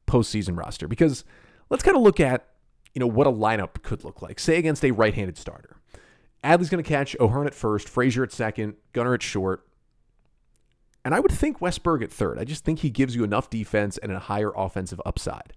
postseason 0.08 0.58
roster 0.58 0.88
because 0.88 1.26
let's 1.70 1.84
kind 1.84 1.98
of 1.98 2.04
look 2.04 2.20
at 2.20 2.48
you 2.94 3.00
know 3.00 3.08
what 3.08 3.28
a 3.28 3.32
lineup 3.32 3.82
could 3.84 4.04
look 4.04 4.22
like, 4.22 4.40
say 4.40 4.58
against 4.58 4.84
a 4.84 4.92
right-handed 4.92 5.38
starter. 5.38 5.79
Adley's 6.44 6.70
going 6.70 6.84
to 6.84 6.88
catch 6.88 7.16
O'Hearn 7.20 7.48
at 7.48 7.54
first, 7.54 7.90
Frazier 7.90 8.24
at 8.24 8.32
second, 8.32 8.76
Gunnar 8.94 9.14
at 9.14 9.24
short. 9.24 9.66
And 11.04 11.14
I 11.14 11.20
would 11.20 11.32
think 11.32 11.60
Westburg 11.60 12.04
at 12.04 12.12
third. 12.12 12.40
I 12.40 12.44
just 12.44 12.64
think 12.64 12.80
he 12.80 12.90
gives 12.90 13.16
you 13.16 13.24
enough 13.24 13.50
defense 13.50 13.98
and 13.98 14.12
a 14.12 14.20
higher 14.20 14.52
offensive 14.56 15.02
upside. 15.06 15.54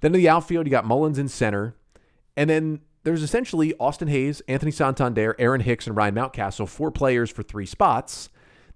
Then 0.00 0.14
in 0.14 0.20
the 0.20 0.28
outfield, 0.28 0.66
you 0.66 0.70
got 0.70 0.84
Mullins 0.84 1.18
in 1.18 1.28
center. 1.28 1.74
And 2.36 2.48
then 2.50 2.80
there's 3.02 3.22
essentially 3.22 3.74
Austin 3.78 4.08
Hays, 4.08 4.40
Anthony 4.48 4.72
Santander, 4.72 5.36
Aaron 5.38 5.60
Hicks, 5.60 5.86
and 5.86 5.96
Ryan 5.96 6.14
Mountcastle, 6.14 6.68
four 6.68 6.90
players 6.90 7.30
for 7.30 7.42
three 7.42 7.66
spots. 7.66 8.28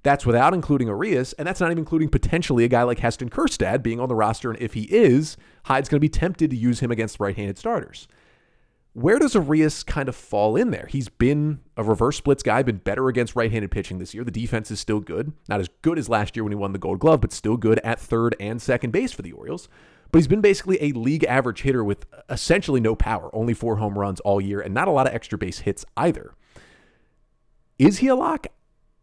That's 0.02 0.26
without 0.26 0.52
including 0.52 0.88
Urias, 0.88 1.32
and 1.34 1.48
that's 1.48 1.60
not 1.60 1.70
even 1.70 1.78
including 1.78 2.10
potentially 2.10 2.64
a 2.64 2.68
guy 2.68 2.82
like 2.82 2.98
Heston 2.98 3.30
Kjerstad 3.30 3.82
being 3.82 4.00
on 4.00 4.08
the 4.08 4.14
roster. 4.14 4.50
And 4.50 4.60
if 4.60 4.74
he 4.74 4.82
is, 4.82 5.38
Hyde's 5.64 5.88
going 5.88 5.96
to 5.96 6.04
be 6.04 6.10
tempted 6.10 6.50
to 6.50 6.56
use 6.56 6.80
him 6.80 6.90
against 6.90 7.20
right 7.20 7.34
handed 7.34 7.56
starters 7.56 8.06
where 8.94 9.18
does 9.18 9.34
Urias 9.34 9.82
kind 9.82 10.08
of 10.08 10.14
fall 10.14 10.54
in 10.56 10.70
there? 10.70 10.86
He's 10.88 11.08
been 11.08 11.60
a 11.76 11.82
reverse 11.82 12.16
splits 12.16 12.44
guy, 12.44 12.62
been 12.62 12.76
better 12.76 13.08
against 13.08 13.34
right 13.34 13.50
handed 13.50 13.72
pitching 13.72 13.98
this 13.98 14.14
year. 14.14 14.22
The 14.22 14.30
defense 14.30 14.70
is 14.70 14.78
still 14.78 15.00
good. 15.00 15.32
Not 15.48 15.60
as 15.60 15.68
good 15.82 15.98
as 15.98 16.08
last 16.08 16.36
year 16.36 16.44
when 16.44 16.52
he 16.52 16.56
won 16.56 16.72
the 16.72 16.78
gold 16.78 17.00
glove, 17.00 17.20
but 17.20 17.32
still 17.32 17.56
good 17.56 17.80
at 17.80 17.98
third 17.98 18.36
and 18.38 18.62
second 18.62 18.92
base 18.92 19.12
for 19.12 19.22
the 19.22 19.32
Orioles. 19.32 19.68
But 20.12 20.18
he's 20.18 20.28
been 20.28 20.40
basically 20.40 20.80
a 20.80 20.92
league 20.92 21.24
average 21.24 21.62
hitter 21.62 21.82
with 21.82 22.06
essentially 22.28 22.80
no 22.80 22.94
power, 22.94 23.34
only 23.34 23.52
four 23.52 23.76
home 23.76 23.98
runs 23.98 24.20
all 24.20 24.40
year, 24.40 24.60
and 24.60 24.72
not 24.72 24.86
a 24.86 24.92
lot 24.92 25.08
of 25.08 25.14
extra 25.14 25.36
base 25.36 25.58
hits 25.58 25.84
either. 25.96 26.34
Is 27.80 27.98
he 27.98 28.06
a 28.06 28.14
lock? 28.14 28.46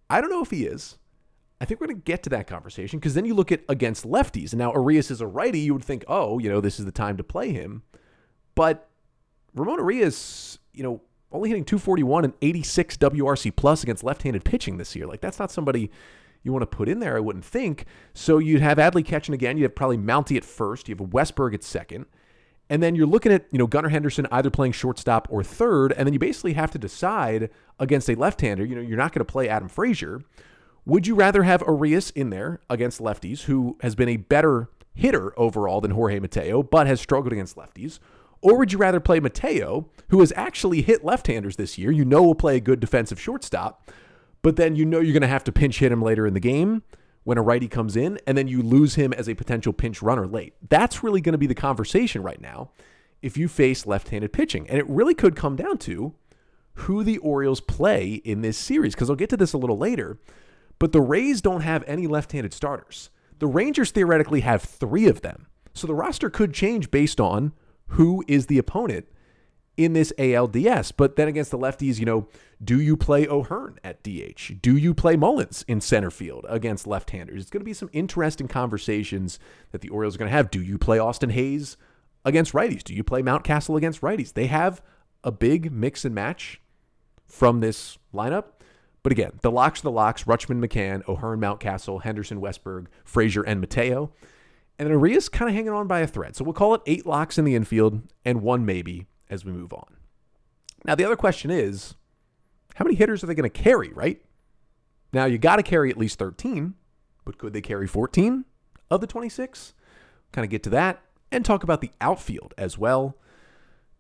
I 0.09 0.21
don't 0.21 0.29
know 0.29 0.41
if 0.41 0.51
he 0.51 0.63
is. 0.63 0.97
I 1.59 1.65
think 1.65 1.81
we're 1.81 1.87
going 1.87 1.99
to 1.99 2.03
get 2.03 2.23
to 2.23 2.29
that 2.29 2.47
conversation 2.47 2.97
because 2.97 3.13
then 3.13 3.25
you 3.25 3.33
look 3.33 3.51
at 3.51 3.61
against 3.67 4.05
lefties. 4.05 4.53
And 4.53 4.59
now 4.59 4.71
Urias 4.71 5.11
is 5.11 5.19
a 5.19 5.27
righty. 5.27 5.59
You 5.59 5.73
would 5.73 5.83
think, 5.83 6.05
oh, 6.07 6.39
you 6.39 6.49
know, 6.49 6.61
this 6.61 6.79
is 6.79 6.85
the 6.85 6.91
time 6.93 7.17
to 7.17 7.23
play 7.25 7.51
him. 7.51 7.83
But 8.55 8.89
Ramon 9.55 9.79
Urias, 9.79 10.59
you 10.73 10.83
know, 10.83 11.01
only 11.31 11.49
hitting 11.49 11.65
241 11.65 12.25
and 12.25 12.33
86 12.41 12.97
WRC 12.97 13.55
plus 13.55 13.83
against 13.83 14.03
left-handed 14.03 14.43
pitching 14.43 14.77
this 14.77 14.95
year. 14.95 15.07
Like 15.07 15.21
that's 15.21 15.39
not 15.39 15.51
somebody 15.51 15.91
you 16.43 16.51
want 16.51 16.63
to 16.63 16.67
put 16.67 16.89
in 16.89 16.99
there, 16.99 17.15
I 17.15 17.19
wouldn't 17.19 17.45
think. 17.45 17.85
So 18.13 18.37
you'd 18.39 18.61
have 18.61 18.77
Adley 18.77 19.05
catching 19.05 19.33
again. 19.33 19.57
You'd 19.57 19.63
have 19.63 19.75
probably 19.75 19.97
Mounty 19.97 20.37
at 20.37 20.43
first. 20.43 20.89
You 20.89 20.95
have 20.95 21.07
Westburg 21.09 21.53
at 21.53 21.63
second. 21.63 22.05
And 22.69 22.81
then 22.81 22.95
you're 22.95 23.07
looking 23.07 23.31
at, 23.31 23.45
you 23.51 23.59
know, 23.59 23.67
Gunnar 23.67 23.89
Henderson 23.89 24.27
either 24.31 24.49
playing 24.49 24.71
shortstop 24.71 25.27
or 25.29 25.43
third. 25.43 25.91
And 25.93 26.05
then 26.05 26.13
you 26.13 26.19
basically 26.19 26.53
have 26.53 26.71
to 26.71 26.79
decide 26.79 27.49
against 27.79 28.09
a 28.09 28.15
left-hander. 28.15 28.65
You 28.65 28.75
know, 28.75 28.81
you're 28.81 28.97
not 28.97 29.13
going 29.13 29.25
to 29.25 29.31
play 29.31 29.49
Adam 29.49 29.67
Frazier. 29.67 30.21
Would 30.85 31.05
you 31.05 31.13
rather 31.13 31.43
have 31.43 31.63
Urias 31.67 32.09
in 32.11 32.29
there 32.29 32.59
against 32.69 32.99
lefties, 32.99 33.43
who 33.43 33.77
has 33.81 33.93
been 33.93 34.09
a 34.09 34.17
better 34.17 34.69
hitter 34.93 35.37
overall 35.37 35.79
than 35.79 35.91
Jorge 35.91 36.19
Mateo, 36.19 36.63
but 36.63 36.87
has 36.87 36.99
struggled 36.99 37.33
against 37.33 37.55
lefties? 37.55 37.99
Or 38.41 38.57
would 38.57 38.71
you 38.71 38.79
rather 38.79 38.99
play 38.99 39.19
Mateo, 39.19 39.89
who 40.09 40.19
has 40.19 40.33
actually 40.35 40.81
hit 40.81 41.05
left 41.05 41.27
handers 41.27 41.57
this 41.57 41.77
year? 41.77 41.91
You 41.91 42.05
know 42.05 42.23
will 42.23 42.35
play 42.35 42.57
a 42.57 42.61
good 42.61 42.79
defensive 42.79 43.19
shortstop, 43.19 43.91
but 44.41 44.55
then 44.55 44.75
you 44.75 44.85
know 44.85 44.99
you're 44.99 45.13
going 45.13 45.21
to 45.21 45.27
have 45.27 45.43
to 45.45 45.51
pinch 45.51 45.79
hit 45.79 45.91
him 45.91 46.01
later 46.01 46.25
in 46.25 46.33
the 46.33 46.39
game 46.39 46.83
when 47.23 47.37
a 47.37 47.41
righty 47.41 47.67
comes 47.67 47.95
in, 47.95 48.19
and 48.25 48.35
then 48.35 48.47
you 48.47 48.63
lose 48.63 48.95
him 48.95 49.13
as 49.13 49.29
a 49.29 49.35
potential 49.35 49.73
pinch 49.73 50.01
runner 50.01 50.25
late. 50.25 50.55
That's 50.69 51.03
really 51.03 51.21
going 51.21 51.33
to 51.33 51.37
be 51.37 51.47
the 51.47 51.53
conversation 51.53 52.23
right 52.23 52.41
now 52.41 52.71
if 53.21 53.37
you 53.37 53.47
face 53.47 53.85
left 53.85 54.09
handed 54.09 54.33
pitching. 54.33 54.67
And 54.67 54.79
it 54.79 54.89
really 54.89 55.13
could 55.13 55.35
come 55.35 55.55
down 55.55 55.77
to 55.79 56.15
who 56.73 57.03
the 57.03 57.19
Orioles 57.19 57.61
play 57.61 58.13
in 58.13 58.41
this 58.41 58.57
series, 58.57 58.95
because 58.95 59.09
I'll 59.09 59.15
get 59.15 59.29
to 59.29 59.37
this 59.37 59.53
a 59.53 59.59
little 59.59 59.77
later. 59.77 60.17
But 60.79 60.93
the 60.93 61.01
Rays 61.01 61.41
don't 61.41 61.61
have 61.61 61.83
any 61.85 62.07
left 62.07 62.31
handed 62.31 62.53
starters. 62.53 63.11
The 63.37 63.45
Rangers 63.45 63.91
theoretically 63.91 64.39
have 64.39 64.63
three 64.63 65.05
of 65.05 65.21
them. 65.21 65.45
So 65.73 65.85
the 65.85 65.93
roster 65.93 66.29
could 66.29 66.53
change 66.53 66.89
based 66.89 67.21
on 67.21 67.53
who 67.91 68.23
is 68.27 68.47
the 68.47 68.57
opponent 68.57 69.05
in 69.77 69.93
this 69.93 70.13
ALDS. 70.17 70.91
But 70.95 71.15
then 71.15 71.27
against 71.27 71.51
the 71.51 71.57
lefties, 71.57 71.99
you 71.99 72.05
know, 72.05 72.27
do 72.63 72.79
you 72.79 72.95
play 72.95 73.27
O'Hearn 73.27 73.79
at 73.83 74.03
DH? 74.03 74.61
Do 74.61 74.77
you 74.77 74.93
play 74.93 75.15
Mullins 75.15 75.65
in 75.67 75.81
center 75.81 76.11
field 76.11 76.45
against 76.47 76.87
left-handers? 76.87 77.41
It's 77.41 77.49
going 77.49 77.61
to 77.61 77.65
be 77.65 77.73
some 77.73 77.89
interesting 77.93 78.47
conversations 78.47 79.39
that 79.71 79.81
the 79.81 79.89
Orioles 79.89 80.15
are 80.15 80.19
going 80.19 80.29
to 80.29 80.35
have. 80.35 80.51
Do 80.51 80.61
you 80.61 80.77
play 80.77 80.99
Austin 80.99 81.31
Hays 81.31 81.77
against 82.23 82.53
righties? 82.53 82.83
Do 82.83 82.93
you 82.93 83.03
play 83.03 83.21
Mountcastle 83.21 83.77
against 83.77 84.01
righties? 84.01 84.33
They 84.33 84.47
have 84.47 84.81
a 85.23 85.31
big 85.31 85.71
mix 85.71 86.05
and 86.05 86.15
match 86.15 86.61
from 87.25 87.59
this 87.59 87.97
lineup. 88.13 88.45
But 89.03 89.11
again, 89.11 89.31
the 89.41 89.51
locks 89.51 89.81
the 89.81 89.91
locks 89.91 90.25
Rutschman, 90.25 90.63
McCann, 90.63 91.07
O'Hearn, 91.07 91.39
Mountcastle, 91.39 92.03
Henderson, 92.03 92.39
Westburg, 92.39 92.85
Frazier, 93.03 93.41
and 93.41 93.59
Mateo. 93.59 94.11
And 94.81 94.89
then 94.89 94.97
Urias 94.97 95.29
kind 95.29 95.47
of 95.47 95.53
hanging 95.53 95.73
on 95.73 95.85
by 95.85 95.99
a 95.99 96.07
thread. 96.07 96.35
So 96.35 96.43
we'll 96.43 96.55
call 96.55 96.73
it 96.73 96.81
eight 96.87 97.05
locks 97.05 97.37
in 97.37 97.45
the 97.45 97.53
infield 97.53 98.01
and 98.25 98.41
one 98.41 98.65
maybe 98.65 99.05
as 99.29 99.45
we 99.45 99.51
move 99.51 99.71
on. 99.71 99.95
Now, 100.83 100.95
the 100.95 101.05
other 101.05 101.15
question 101.15 101.51
is 101.51 101.93
how 102.73 102.85
many 102.85 102.95
hitters 102.95 103.23
are 103.23 103.27
they 103.27 103.35
going 103.35 103.47
to 103.47 103.61
carry, 103.61 103.93
right? 103.93 104.19
Now, 105.13 105.25
you 105.25 105.37
got 105.37 105.57
to 105.57 105.63
carry 105.63 105.91
at 105.91 105.97
least 105.97 106.17
13, 106.17 106.73
but 107.25 107.37
could 107.37 107.53
they 107.53 107.61
carry 107.61 107.85
14 107.85 108.43
of 108.89 109.01
the 109.01 109.05
26? 109.05 109.75
Kind 110.31 110.45
of 110.45 110.49
get 110.49 110.63
to 110.63 110.71
that 110.71 111.03
and 111.31 111.45
talk 111.45 111.61
about 111.61 111.81
the 111.81 111.91
outfield 112.01 112.55
as 112.57 112.75
well 112.75 113.15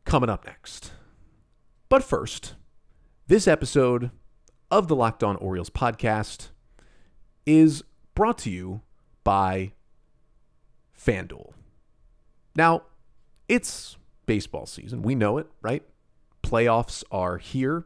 coming 0.03 0.31
up 0.31 0.47
next. 0.47 0.93
But 1.89 2.03
first, 2.03 2.55
this 3.27 3.47
episode 3.47 4.09
of 4.71 4.87
the 4.87 4.95
Locked 4.95 5.23
On 5.23 5.35
Orioles 5.35 5.69
podcast 5.69 6.47
is 7.45 7.83
brought 8.15 8.39
to 8.39 8.49
you 8.49 8.81
by 9.23 9.73
FanDuel. 11.03 11.53
Now, 12.55 12.83
it's 13.47 13.97
baseball 14.25 14.65
season. 14.65 15.01
We 15.01 15.15
know 15.15 15.37
it, 15.37 15.47
right? 15.61 15.83
Playoffs 16.43 17.03
are 17.11 17.37
here. 17.37 17.85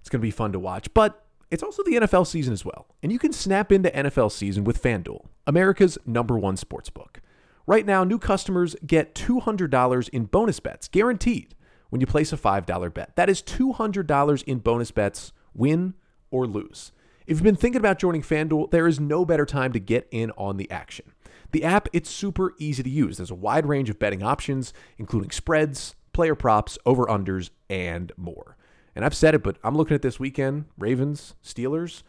It's 0.00 0.08
going 0.08 0.20
to 0.20 0.26
be 0.26 0.30
fun 0.30 0.52
to 0.52 0.58
watch, 0.58 0.92
but 0.94 1.24
it's 1.50 1.62
also 1.62 1.82
the 1.82 1.94
NFL 1.94 2.26
season 2.26 2.52
as 2.52 2.64
well. 2.64 2.86
And 3.02 3.12
you 3.12 3.18
can 3.18 3.32
snap 3.32 3.72
into 3.72 3.90
NFL 3.90 4.32
season 4.32 4.64
with 4.64 4.82
FanDuel, 4.82 5.26
America's 5.46 5.98
number 6.06 6.38
one 6.38 6.56
sports 6.56 6.90
book. 6.90 7.20
Right 7.66 7.84
now, 7.84 8.04
new 8.04 8.18
customers 8.18 8.76
get 8.86 9.14
$200 9.14 10.08
in 10.10 10.24
bonus 10.24 10.60
bets 10.60 10.88
guaranteed 10.88 11.54
when 11.90 12.00
you 12.00 12.06
place 12.06 12.32
a 12.32 12.36
$5 12.36 12.94
bet. 12.94 13.16
That 13.16 13.28
is 13.28 13.42
$200 13.42 14.42
in 14.44 14.58
bonus 14.58 14.90
bets, 14.90 15.32
win 15.52 15.94
or 16.30 16.46
lose. 16.46 16.92
If 17.26 17.38
you've 17.38 17.42
been 17.42 17.56
thinking 17.56 17.80
about 17.80 17.98
joining 17.98 18.22
FanDuel, 18.22 18.70
there 18.70 18.86
is 18.86 19.00
no 19.00 19.24
better 19.24 19.44
time 19.44 19.72
to 19.72 19.80
get 19.80 20.06
in 20.12 20.30
on 20.32 20.58
the 20.58 20.70
action. 20.70 21.12
The 21.52 21.64
app, 21.64 21.88
it's 21.92 22.10
super 22.10 22.54
easy 22.58 22.82
to 22.82 22.90
use. 22.90 23.16
There's 23.16 23.30
a 23.30 23.34
wide 23.34 23.66
range 23.66 23.90
of 23.90 23.98
betting 23.98 24.22
options, 24.22 24.72
including 24.98 25.30
spreads, 25.30 25.94
player 26.12 26.34
props, 26.34 26.78
over-unders, 26.86 27.50
and 27.68 28.12
more. 28.16 28.56
And 28.94 29.04
I've 29.04 29.14
said 29.14 29.34
it, 29.34 29.42
but 29.42 29.58
I'm 29.62 29.76
looking 29.76 29.94
at 29.94 30.02
this 30.02 30.18
weekend, 30.18 30.64
Ravens, 30.78 31.34
Steelers. 31.44 32.02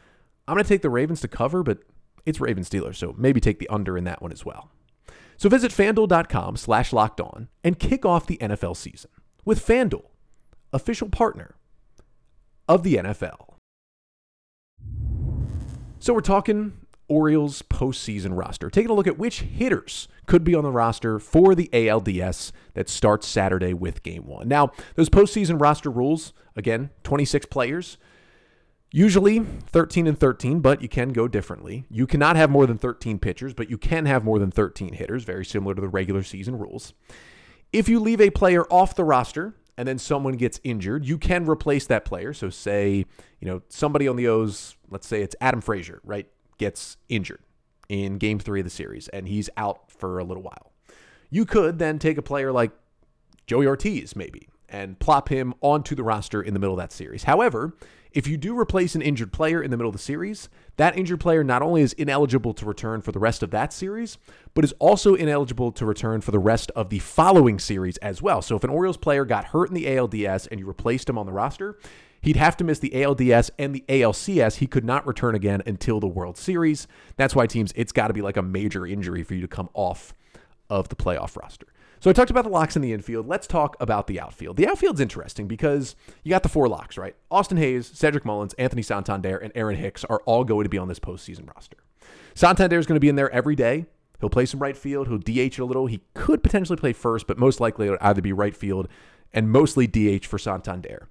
I'm 0.48 0.56
going 0.56 0.64
to 0.64 0.70
take 0.70 0.82
the 0.82 0.90
Ravens 0.90 1.22
to 1.22 1.28
cover, 1.28 1.62
but 1.62 1.80
it's 2.26 2.40
Ravens 2.40 2.70
Steelers, 2.70 2.96
so 2.96 3.14
maybe 3.18 3.40
take 3.40 3.60
the 3.60 3.70
under 3.70 3.98
in 3.98 4.06
that 4.06 4.22
one 4.22 4.32
as 4.32 4.46
well. 4.46 4.72
So 5.38 5.50
visit 5.50 5.72
fanduel.com 5.72 6.58
slash 6.58 6.92
locked 6.92 7.22
on 7.22 7.50
and 7.64 7.78
kick 7.78 8.06
off 8.06 8.26
the 8.26 8.38
NFL 8.38 8.76
season 8.76 9.12
with 9.46 9.66
FanDuel, 9.66 10.06
official 10.74 11.10
partner 11.10 11.56
of 12.68 12.84
the 12.84 12.96
NFL. 12.96 13.56
So 16.00 16.14
we're 16.14 16.22
talking 16.22 16.74
Orioles 17.08 17.62
postseason 17.62 18.38
roster, 18.38 18.70
taking 18.70 18.92
a 18.92 18.94
look 18.94 19.08
at 19.08 19.18
which 19.18 19.42
hitters 19.42 20.08
could 20.26 20.44
be 20.44 20.54
on 20.56 20.64
the 20.64 20.72
roster 20.72 21.20
for 21.20 21.56
the 21.56 21.70
ALDS 21.72 22.52
that 22.74 22.90
starts 22.90 23.28
Saturday 23.28 23.74
with 23.74 24.04
game 24.04 24.26
one. 24.26 24.48
Now, 24.48 24.72
those 24.96 25.10
postseason 25.10 25.60
roster 25.62 25.90
rules, 25.90 26.34
again, 26.56 26.90
26 27.04 27.46
players, 27.48 27.98
usually 28.92 29.40
13 29.40 30.08
and 30.08 30.20
13, 30.20 30.60
but 30.60 30.82
you 30.82 30.90
can 30.90 31.10
go 31.10 31.28
differently. 31.28 31.86
You 31.90 32.08
cannot 32.08 32.36
have 32.36 32.50
more 32.50 32.68
than 32.68 32.78
13 32.78 33.20
pitchers, 33.20 33.54
but 33.54 33.70
you 33.70 33.78
can 33.78 34.06
have 34.06 34.24
more 34.24 34.40
than 34.40 34.52
13 34.52 34.94
hitters, 34.94 35.24
very 35.24 35.46
similar 35.46 35.76
to 35.76 35.82
the 35.82 35.88
regular 35.88 36.24
season 36.24 36.58
rules. 36.58 36.94
If 37.72 37.88
you 37.90 38.00
leave 38.00 38.22
a 38.22 38.30
player 38.30 38.64
off 38.66 38.96
the 38.96 39.04
roster, 39.04 39.56
and 39.78 39.88
then 39.88 40.00
someone 40.00 40.34
gets 40.34 40.60
injured, 40.64 41.06
you 41.06 41.18
can 41.18 41.46
replace 41.46 41.86
that 41.86 42.04
player. 42.04 42.34
So 42.34 42.50
say, 42.50 43.06
you 43.40 43.48
know, 43.48 43.62
somebody 43.70 44.08
on 44.08 44.16
the 44.16 44.28
O's, 44.28 44.76
let's 44.90 45.08
say 45.08 45.22
it's 45.22 45.36
Adam 45.40 45.62
Frazier, 45.62 46.02
right? 46.04 46.28
Gets 46.58 46.98
injured 47.10 47.42
in 47.90 48.18
game 48.18 48.40
three 48.40 48.60
of 48.60 48.66
the 48.66 48.70
series 48.70 49.08
and 49.10 49.28
he's 49.28 49.50
out 49.58 49.92
for 49.92 50.20
a 50.20 50.24
little 50.24 50.44
while. 50.44 50.72
You 51.30 51.46
could 51.46 51.80
then 51.80 52.00
take 52.00 52.18
a 52.18 52.22
player 52.22 52.52
like 52.52 52.72
Joey 53.46 53.68
Ortiz, 53.68 54.16
maybe, 54.16 54.48
and 54.70 55.00
plop 55.00 55.30
him 55.30 55.54
onto 55.62 55.96
the 55.96 56.04
roster 56.04 56.42
in 56.42 56.54
the 56.54 56.60
middle 56.60 56.74
of 56.74 56.80
that 56.80 56.92
series. 56.92 57.24
However, 57.24 57.76
if 58.12 58.28
you 58.28 58.38
do 58.38 58.58
replace 58.58 58.96
an 58.96 59.02
injured 59.02 59.32
player 59.32 59.62
in 59.62 59.70
the 59.70 59.78
middle 59.78 59.90
of 59.90 59.96
the 59.96 60.02
series, 60.02 60.50
that 60.78 60.98
injured 60.98 61.20
player 61.20 61.44
not 61.44 61.62
only 61.62 61.82
is 61.82 61.94
ineligible 61.94 62.54
to 62.56 62.66
return 62.66 63.02
for 63.02 63.12
the 63.12 63.20
rest 63.20 63.44
of 63.44 63.52
that 63.52 63.72
series, 63.72 64.18
but 64.54 64.64
is 64.64 64.74
also 64.80 65.14
ineligible 65.14 65.72
to 65.74 65.86
return 65.86 66.22
for 66.22 66.32
the 66.32 66.40
rest 66.40 66.72
of 66.72 66.90
the 66.90 67.00
following 67.00 67.60
series 67.60 67.98
as 67.98 68.22
well. 68.22 68.42
So 68.42 68.56
if 68.56 68.64
an 68.64 68.70
Orioles 68.70 68.98
player 68.98 69.26
got 69.26 69.46
hurt 69.46 69.70
in 69.70 69.76
the 69.76 69.86
ALDS 69.86 70.48
and 70.50 70.60
you 70.60 70.66
replaced 70.66 71.10
him 71.10 71.18
on 71.18 71.26
the 71.26 71.32
roster, 71.32 71.78
He'd 72.28 72.36
have 72.36 72.58
to 72.58 72.66
miss 72.66 72.80
the 72.80 72.90
ALDS 72.90 73.52
and 73.58 73.74
the 73.74 73.86
ALCS. 73.88 74.58
He 74.58 74.68
could 74.68 74.84
not 74.84 75.08
return 75.08 75.34
again 75.34 75.64
until 75.66 76.02
the 76.02 76.10
World 76.10 76.38
Series. 76.38 76.86
That's 77.16 77.34
why 77.34 77.48
teams, 77.48 77.72
it's 77.74 77.94
got 77.94 78.10
to 78.10 78.14
be 78.14 78.22
like 78.22 78.36
a 78.36 78.42
major 78.42 78.86
injury 78.86 79.24
for 79.24 79.34
you 79.34 79.40
to 79.40 79.48
come 79.48 79.70
off 79.74 80.14
of 80.70 80.90
the 80.90 80.96
playoff 80.98 81.38
roster. 81.38 81.68
So 82.02 82.10
I 82.10 82.14
talked 82.14 82.30
about 82.30 82.44
the 82.44 82.50
locks 82.50 82.76
in 82.76 82.82
the 82.82 82.92
infield. 82.92 83.30
Let's 83.30 83.48
talk 83.48 83.78
about 83.80 84.08
the 84.08 84.20
outfield. 84.20 84.58
The 84.58 84.68
outfield's 84.68 85.00
interesting 85.00 85.48
because 85.48 85.96
you 86.26 86.30
got 86.32 86.44
the 86.44 86.50
four 86.50 86.68
locks, 86.68 86.98
right? 86.98 87.16
Austin 87.32 87.56
Hays, 87.56 87.90
Cedric 87.94 88.26
Mullins, 88.26 88.54
Anthony 88.56 88.82
Santander, 88.82 89.38
and 89.38 89.54
Aaron 89.56 89.78
Hicks 89.78 90.04
are 90.04 90.20
all 90.26 90.44
going 90.44 90.66
to 90.66 90.70
be 90.70 90.78
on 90.78 90.90
this 90.90 91.00
postseason 91.00 91.48
roster. 91.56 91.78
Santander 92.36 92.78
is 92.78 92.86
going 92.86 92.98
to 92.98 93.00
be 93.00 93.08
in 93.08 93.16
there 93.16 93.32
every 93.32 93.56
day. 93.56 93.86
He'll 94.20 94.30
play 94.30 94.46
some 94.46 94.62
right 94.62 94.76
field. 94.76 95.08
He'll 95.08 95.18
DH 95.18 95.60
a 95.60 95.64
little. 95.64 95.88
He 95.88 96.02
could 96.14 96.44
potentially 96.44 96.76
play 96.76 96.92
first, 96.92 97.26
but 97.26 97.38
most 97.38 97.62
likely 97.62 97.86
it'll 97.86 97.98
either 98.02 98.22
be 98.22 98.34
right 98.34 98.54
field 98.54 98.90
and 99.32 99.50
mostly 99.50 99.88
DH 99.88 100.26
for 100.26 100.38
Santander. 100.38 101.08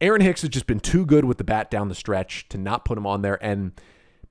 Aaron 0.00 0.20
Hicks 0.20 0.42
has 0.42 0.50
just 0.50 0.66
been 0.66 0.80
too 0.80 1.06
good 1.06 1.24
with 1.24 1.38
the 1.38 1.44
bat 1.44 1.70
down 1.70 1.88
the 1.88 1.94
stretch 1.94 2.48
to 2.50 2.58
not 2.58 2.84
put 2.84 2.98
him 2.98 3.06
on 3.06 3.22
there. 3.22 3.42
And 3.42 3.72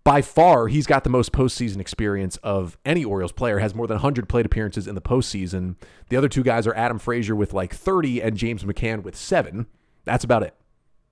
by 0.03 0.21
far, 0.21 0.67
he's 0.67 0.85
got 0.85 1.03
the 1.03 1.09
most 1.09 1.31
postseason 1.31 1.79
experience 1.79 2.37
of 2.37 2.77
any 2.85 3.03
Orioles 3.03 3.31
player, 3.31 3.57
has 3.57 3.73
more 3.73 3.87
than 3.87 3.95
100 3.95 4.29
plate 4.29 4.45
appearances 4.45 4.87
in 4.87 4.93
the 4.93 5.01
postseason. 5.01 5.75
The 6.09 6.17
other 6.17 6.29
two 6.29 6.43
guys 6.43 6.67
are 6.67 6.75
Adam 6.75 6.99
Frazier 6.99 7.35
with 7.35 7.53
like 7.53 7.73
30 7.73 8.21
and 8.21 8.37
James 8.37 8.63
McCann 8.63 9.01
with 9.01 9.15
seven. 9.15 9.65
That's 10.03 10.23
about 10.23 10.43
it. 10.43 10.53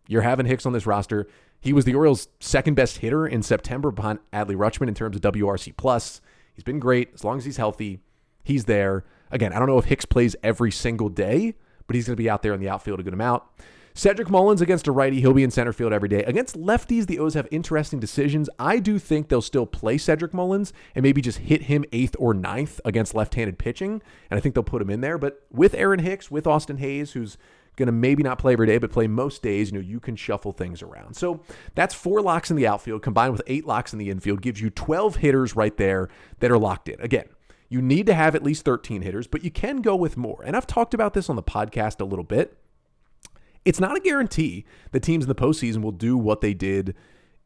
You're 0.08 0.22
having 0.22 0.46
Hicks 0.46 0.68
on 0.68 0.74
this 0.74 0.86
roster. 0.86 1.28
He 1.60 1.74
was 1.74 1.86
the 1.86 1.96
Orioles' 1.96 2.28
second 2.40 2.76
best 2.76 2.98
hitter 2.98 3.26
in 3.26 3.42
September 3.42 3.90
behind 3.90 4.20
Adley 4.32 4.56
Rutschman 4.56 4.90
in 4.90 4.94
terms 4.94 5.16
of 5.16 5.22
WRC 5.24 5.76
plus. 5.76 6.22
He's 6.54 6.64
been 6.64 6.80
great 6.80 7.10
as 7.16 7.24
long 7.24 7.40
as 7.40 7.46
he's 7.46 7.58
healthy. 7.58 8.00
He's 8.44 8.66
there. 8.66 9.06
Again, 9.32 9.54
I 9.54 9.60
don't 9.60 9.68
know 9.68 9.80
if 9.80 9.86
Hicks 9.86 10.06
plays 10.06 10.36
every 10.44 10.70
single 10.70 11.10
day, 11.10 11.56
but 11.88 11.96
he's 11.96 12.06
going 12.06 12.16
to 12.16 12.22
be 12.22 12.30
out 12.30 12.44
there 12.44 12.54
in 12.54 12.60
the 12.60 12.70
outfield 12.70 13.00
a 13.00 13.04
good 13.04 13.14
amount. 13.14 13.42
Cedric 13.96 14.30
Mullins 14.30 14.62
against 14.62 14.88
a 14.88 14.92
righty, 14.92 15.22
he'll 15.22 15.34
be 15.34 15.44
in 15.44 15.52
center 15.52 15.72
field 15.72 15.94
every 15.94 16.10
day. 16.10 16.24
Against 16.24 16.58
lefties, 16.58 17.06
the 17.06 17.20
O's 17.20 17.36
have 17.36 17.48
interesting 17.52 18.00
decisions. 18.00 18.50
I 18.58 18.80
do 18.80 18.98
think 18.98 19.28
they'll 19.28 19.42
still 19.42 19.68
play 19.68 20.00
Cedric 20.00 20.34
Mullins 20.34 20.74
and 20.96 21.04
maybe 21.04 21.22
just 21.22 21.40
hit 21.40 21.64
him 21.64 21.86
eighth 21.92 22.16
or 22.18 22.34
ninth 22.34 22.82
against 22.86 23.14
left 23.14 23.36
handed 23.36 23.60
pitching. 23.60 24.02
And 24.32 24.38
I 24.38 24.42
think 24.42 24.56
they'll 24.56 24.64
put 24.64 24.82
him 24.82 24.90
in 24.90 25.02
there. 25.02 25.20
But 25.20 25.46
with 25.52 25.76
Aaron 25.76 26.00
Hicks, 26.00 26.32
with 26.32 26.48
Austin 26.48 26.78
Hays, 26.78 27.12
who's 27.12 27.38
going 27.76 27.88
to 27.88 27.92
maybe 27.92 28.24
not 28.24 28.40
play 28.40 28.54
every 28.54 28.68
day, 28.68 28.80
but 28.80 28.92
play 28.92 29.08
most 29.08 29.42
days, 29.42 29.72
you 29.72 29.78
know, 29.78 29.84
you 29.84 30.00
can 30.00 30.16
shuffle 30.16 30.52
things 30.52 30.82
around. 30.82 31.16
So 31.16 31.42
that's 31.76 31.94
four 31.94 32.22
locks 32.22 32.50
in 32.50 32.58
the 32.58 32.68
outfield 32.68 33.04
combined 33.04 33.32
with 33.32 33.42
eight 33.48 33.66
locks 33.66 33.94
in 33.94 34.00
the 34.00 34.10
infield 34.10 34.42
gives 34.42 34.60
you 34.60 34.70
12 34.70 35.18
hitters 35.18 35.56
right 35.56 35.76
there 35.78 36.10
that 36.40 36.52
are 36.52 36.58
locked 36.58 36.90
in. 36.90 37.00
Again, 37.00 37.26
you 37.70 37.82
need 37.82 38.06
to 38.08 38.14
have 38.14 38.36
at 38.36 38.44
least 38.44 38.66
13 38.66 39.02
hitters, 39.02 39.28
but 39.28 39.44
you 39.44 39.52
can 39.52 39.82
go 39.82 39.96
with 39.96 40.18
more. 40.18 40.44
And 40.44 40.56
I've 40.56 40.68
talked 40.68 40.94
about 40.94 41.14
this 41.14 41.30
on 41.30 41.36
the 41.36 41.44
podcast 41.44 42.00
a 42.00 42.06
little 42.06 42.26
bit 42.26 42.58
it's 43.66 43.80
not 43.80 43.96
a 43.96 44.00
guarantee 44.00 44.66
that 44.92 45.02
teams 45.02 45.24
in 45.24 45.30
the 45.30 45.36
postseason 45.36 45.82
will 45.82 45.92
do 45.92 46.18
what 46.18 46.42
they 46.42 46.54
did 46.54 46.96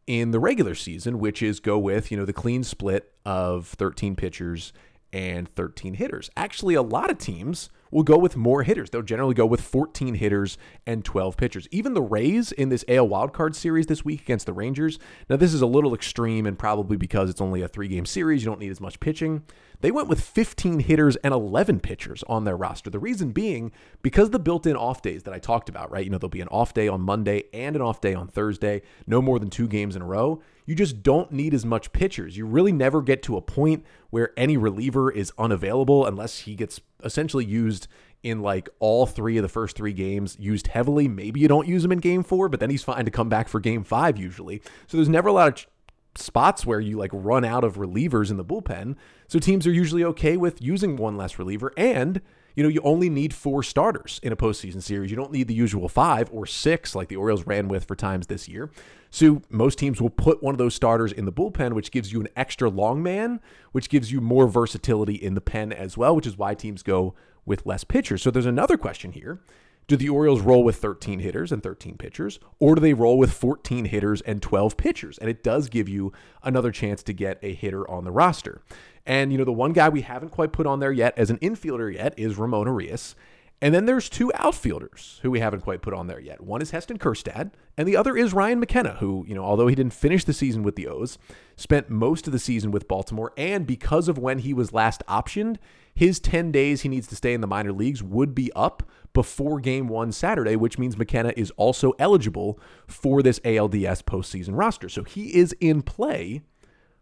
in 0.06 0.32
the 0.32 0.40
regular 0.40 0.74
season, 0.74 1.20
which 1.20 1.44
is 1.44 1.60
go 1.60 1.78
with, 1.78 2.12
you 2.12 2.18
know, 2.18 2.26
the 2.26 2.34
clean 2.34 2.64
split 2.64 3.12
of 3.26 3.68
13 3.68 4.16
pitchers 4.16 4.74
and 5.14 5.48
13 5.48 5.96
hitters. 5.96 6.30
Actually, 6.36 6.76
a 6.76 6.82
lot 6.82 7.10
of 7.10 7.18
teams 7.18 7.70
will 7.92 8.04
go 8.04 8.18
with 8.18 8.36
more 8.36 8.64
hitters. 8.64 8.90
They'll 8.90 9.02
generally 9.02 9.34
go 9.34 9.46
with 9.46 9.62
14 9.62 10.16
hitters 10.16 10.58
and 10.86 11.06
12 11.06 11.38
pitchers. 11.38 11.68
Even 11.72 11.94
the 11.94 12.02
Rays 12.02 12.52
in 12.52 12.70
this 12.70 12.84
AL 12.88 13.08
wildcard 13.08 13.56
series 13.56 13.88
this 13.88 14.04
week 14.04 14.22
against 14.22 14.46
the 14.46 14.54
Rangers. 14.54 15.00
Now, 15.30 15.38
this 15.38 15.54
is 15.54 15.62
a 15.62 15.68
little 15.68 15.94
extreme 15.94 16.46
and 16.46 16.60
probably 16.60 16.98
because 16.98 17.30
it's 17.30 17.42
only 17.42 17.62
a 17.62 17.68
three 17.68 17.88
game 17.88 18.06
series, 18.06 18.44
you 18.44 18.50
don't 18.50 18.60
need 18.60 18.72
as 18.72 18.82
much 18.82 19.00
pitching. 19.00 19.44
They 19.80 19.92
went 19.92 20.08
with 20.08 20.22
15 20.22 20.80
hitters 20.80 21.16
and 21.18 21.34
11 21.34 21.82
pitchers 21.82 22.24
on 22.28 22.44
their 22.44 22.58
roster. 22.58 22.90
The 22.90 23.00
reason 23.00 23.32
being 23.32 23.72
because 24.02 24.32
the 24.32 24.40
built 24.40 24.66
in 24.66 24.76
off 24.76 25.02
days 25.02 25.24
that 25.24 25.34
I 25.34 25.40
talked 25.40 25.70
about, 25.70 25.92
right? 25.92 26.04
You 26.04 26.10
know, 26.10 26.18
there'll 26.18 26.30
be 26.30 26.42
an 26.42 26.48
off 26.48 26.74
day 26.74 26.88
on 26.88 27.02
Monday 27.02 27.44
and 27.54 27.76
an 27.76 27.82
off 27.82 28.02
day 28.02 28.14
on 28.14 28.28
Thursday, 28.28 28.82
no 29.06 29.22
more 29.22 29.40
than 29.40 29.50
two 29.50 29.68
games 29.68 29.96
in 29.96 30.02
a 30.02 30.06
row. 30.06 30.42
You 30.68 30.76
just 30.76 31.02
don't 31.02 31.32
need 31.32 31.54
as 31.54 31.66
much 31.66 31.94
pitchers. 31.94 32.38
You 32.38 32.46
really 32.46 32.74
never 32.74 33.02
get 33.02 33.24
to 33.24 33.38
a 33.38 33.42
point 33.42 33.86
where 34.10 34.38
any 34.38 34.58
reliever 34.58 35.10
is 35.10 35.32
unavailable 35.38 36.06
unless 36.06 36.40
he 36.40 36.56
gets 36.56 36.82
essentially 37.04 37.46
used 37.46 37.88
in 38.22 38.42
like 38.42 38.68
all 38.80 39.06
three 39.06 39.38
of 39.38 39.44
the 39.44 39.50
first 39.50 39.78
three 39.78 39.94
games, 39.94 40.36
used 40.40 40.68
heavily. 40.68 41.08
Maybe 41.08 41.40
you 41.40 41.48
don't 41.48 41.68
use 41.68 41.86
him 41.86 41.94
in 41.94 42.00
game 42.00 42.22
four, 42.22 42.50
but 42.50 42.60
then 42.60 42.70
he's 42.70 42.84
fine 42.84 43.06
to 43.06 43.12
come 43.12 43.30
back 43.30 43.48
for 43.48 43.60
game 43.62 43.84
five 43.84 44.18
usually. 44.18 44.62
So 44.88 44.98
there's 44.98 45.10
never 45.10 45.30
a 45.30 45.34
lot 45.34 45.48
of 45.48 45.56
ch- 45.56 45.68
spots 46.16 46.66
where 46.66 46.82
you 46.82 46.98
like 46.98 47.12
run 47.14 47.46
out 47.46 47.64
of 47.64 47.76
relievers 47.76 48.30
in 48.30 48.36
the 48.38 48.44
bullpen. 48.44 48.96
So 49.28 49.40
teams 49.40 49.66
are 49.66 49.72
usually 49.72 50.04
okay 50.04 50.36
with 50.36 50.62
using 50.62 50.98
one 50.98 51.16
less 51.16 51.40
reliever. 51.40 51.72
And, 51.78 52.22
you 52.56 52.64
know, 52.64 52.70
you 52.70 52.82
only 52.84 53.10
need 53.10 53.34
four 53.34 53.64
starters 53.64 54.20
in 54.24 54.34
a 54.34 54.36
postseason 54.36 54.82
series. 54.82 55.12
You 55.12 55.16
don't 55.16 55.32
need 55.32 55.48
the 55.48 55.54
usual 55.54 55.88
five 55.88 56.30
or 56.34 56.46
six 56.46 56.94
like 56.94 57.08
the 57.08 57.16
Orioles 57.16 57.46
ran 57.46 57.70
with 57.70 57.86
for 57.86 57.96
times 57.96 58.28
this 58.28 58.50
year. 58.50 58.70
So 59.10 59.42
most 59.50 59.78
teams 59.78 60.02
will 60.02 60.10
put 60.10 60.44
one 60.44 60.54
of 60.54 60.60
those 60.60 60.76
starters 60.76 61.12
in 61.12 61.26
the 61.26 61.32
bullpen, 61.32 61.74
which 61.74 61.92
gives 61.92 62.12
you 62.12 62.20
an 62.22 62.28
extra 62.36 62.70
long 62.70 63.02
man, 63.02 63.40
which 63.72 63.90
gives 63.90 64.12
you 64.12 64.22
more 64.22 64.48
versatility 64.48 65.16
in 65.16 65.34
the 65.34 65.42
pen 65.42 65.72
as 65.72 65.98
well, 65.98 66.16
which 66.16 66.28
is 66.28 66.38
why 66.38 66.54
teams 66.54 66.84
go 66.84 67.16
with 67.46 67.66
less 67.66 67.84
pitchers. 67.84 68.22
So 68.22 68.32
there's 68.32 68.46
another 68.46 68.78
question 68.78 69.12
here. 69.14 69.40
Do 69.88 69.96
the 69.96 70.10
Orioles 70.10 70.42
roll 70.42 70.66
with 70.66 70.76
13 70.76 71.20
hitters 71.20 71.54
and 71.54 71.64
13 71.64 71.96
pitchers, 71.98 72.40
or 72.60 72.76
do 72.76 72.82
they 72.82 72.94
roll 72.94 73.18
with 73.18 73.32
14 73.32 73.86
hitters 73.86 74.20
and 74.22 74.42
12 74.42 74.76
pitchers? 74.76 75.18
And 75.18 75.30
it 75.30 75.44
does 75.44 75.70
give 75.70 75.88
you 75.88 76.12
another 76.44 76.74
chance 76.74 77.02
to 77.04 77.14
get 77.14 77.40
a 77.42 77.54
hitter 77.54 77.90
on 77.90 78.04
the 78.04 78.12
roster. 78.12 78.62
And, 79.06 79.32
you 79.32 79.38
know, 79.38 79.46
the 79.46 79.54
one 79.54 79.72
guy 79.72 79.88
we 79.88 80.02
haven't 80.02 80.32
quite 80.32 80.52
put 80.52 80.68
on 80.68 80.82
there 80.82 80.92
yet 80.92 81.18
as 81.18 81.30
an 81.30 81.38
infielder 81.38 81.94
yet 81.94 82.14
is 82.18 82.38
Ramon 82.38 82.68
Urias. 82.68 83.16
And 83.60 83.74
then 83.74 83.86
there's 83.86 84.08
two 84.08 84.32
outfielders 84.36 85.20
who 85.24 85.32
we 85.32 85.40
haven't 85.40 85.62
quite 85.62 85.82
put 85.82 85.94
on 85.94 86.06
there 86.06 86.20
yet. 86.20 86.42
One 86.42 86.62
is 86.62 86.70
Heston 86.70 87.00
Kjerstad, 87.00 87.52
and 87.76 87.88
the 87.88 87.98
other 87.98 88.16
is 88.16 88.32
Ryan 88.32 88.60
McKenna, 88.60 88.98
who, 89.00 89.26
you 89.28 89.34
know, 89.34 89.44
although 89.44 89.66
he 89.66 89.74
didn't 89.74 89.94
finish 89.94 90.24
the 90.24 90.34
season 90.34 90.62
with 90.62 90.76
the 90.76 90.88
O's, 90.88 91.18
spent 91.56 91.90
most 91.90 92.28
of 92.28 92.34
the 92.34 92.40
season 92.40 92.70
with 92.70 92.88
Baltimore. 92.88 93.34
And 93.36 93.66
because 93.66 94.08
of 94.08 94.20
when 94.20 94.40
he 94.40 94.54
was 94.54 94.74
last 94.74 95.02
optioned, 95.08 95.58
his 95.96 96.20
10 96.20 96.52
days 96.52 96.82
he 96.82 96.90
needs 96.90 97.08
to 97.08 97.16
stay 97.16 97.34
in 97.34 97.42
the 97.42 97.48
minor 97.48 97.72
leagues 97.72 98.04
would 98.04 98.36
be 98.36 98.52
up 98.56 98.84
before 99.14 99.60
game 99.60 99.88
one 99.88 100.12
Saturday, 100.12 100.56
which 100.56 100.78
means 100.78 100.96
McKenna 100.96 101.34
is 101.36 101.50
also 101.58 101.94
eligible 101.98 102.60
for 102.86 103.24
this 103.24 103.40
ALDS 103.40 104.04
postseason 104.04 104.52
roster. 104.56 104.88
So 104.88 105.04
he 105.04 105.36
is 105.36 105.54
in 105.60 105.82
play 105.82 106.44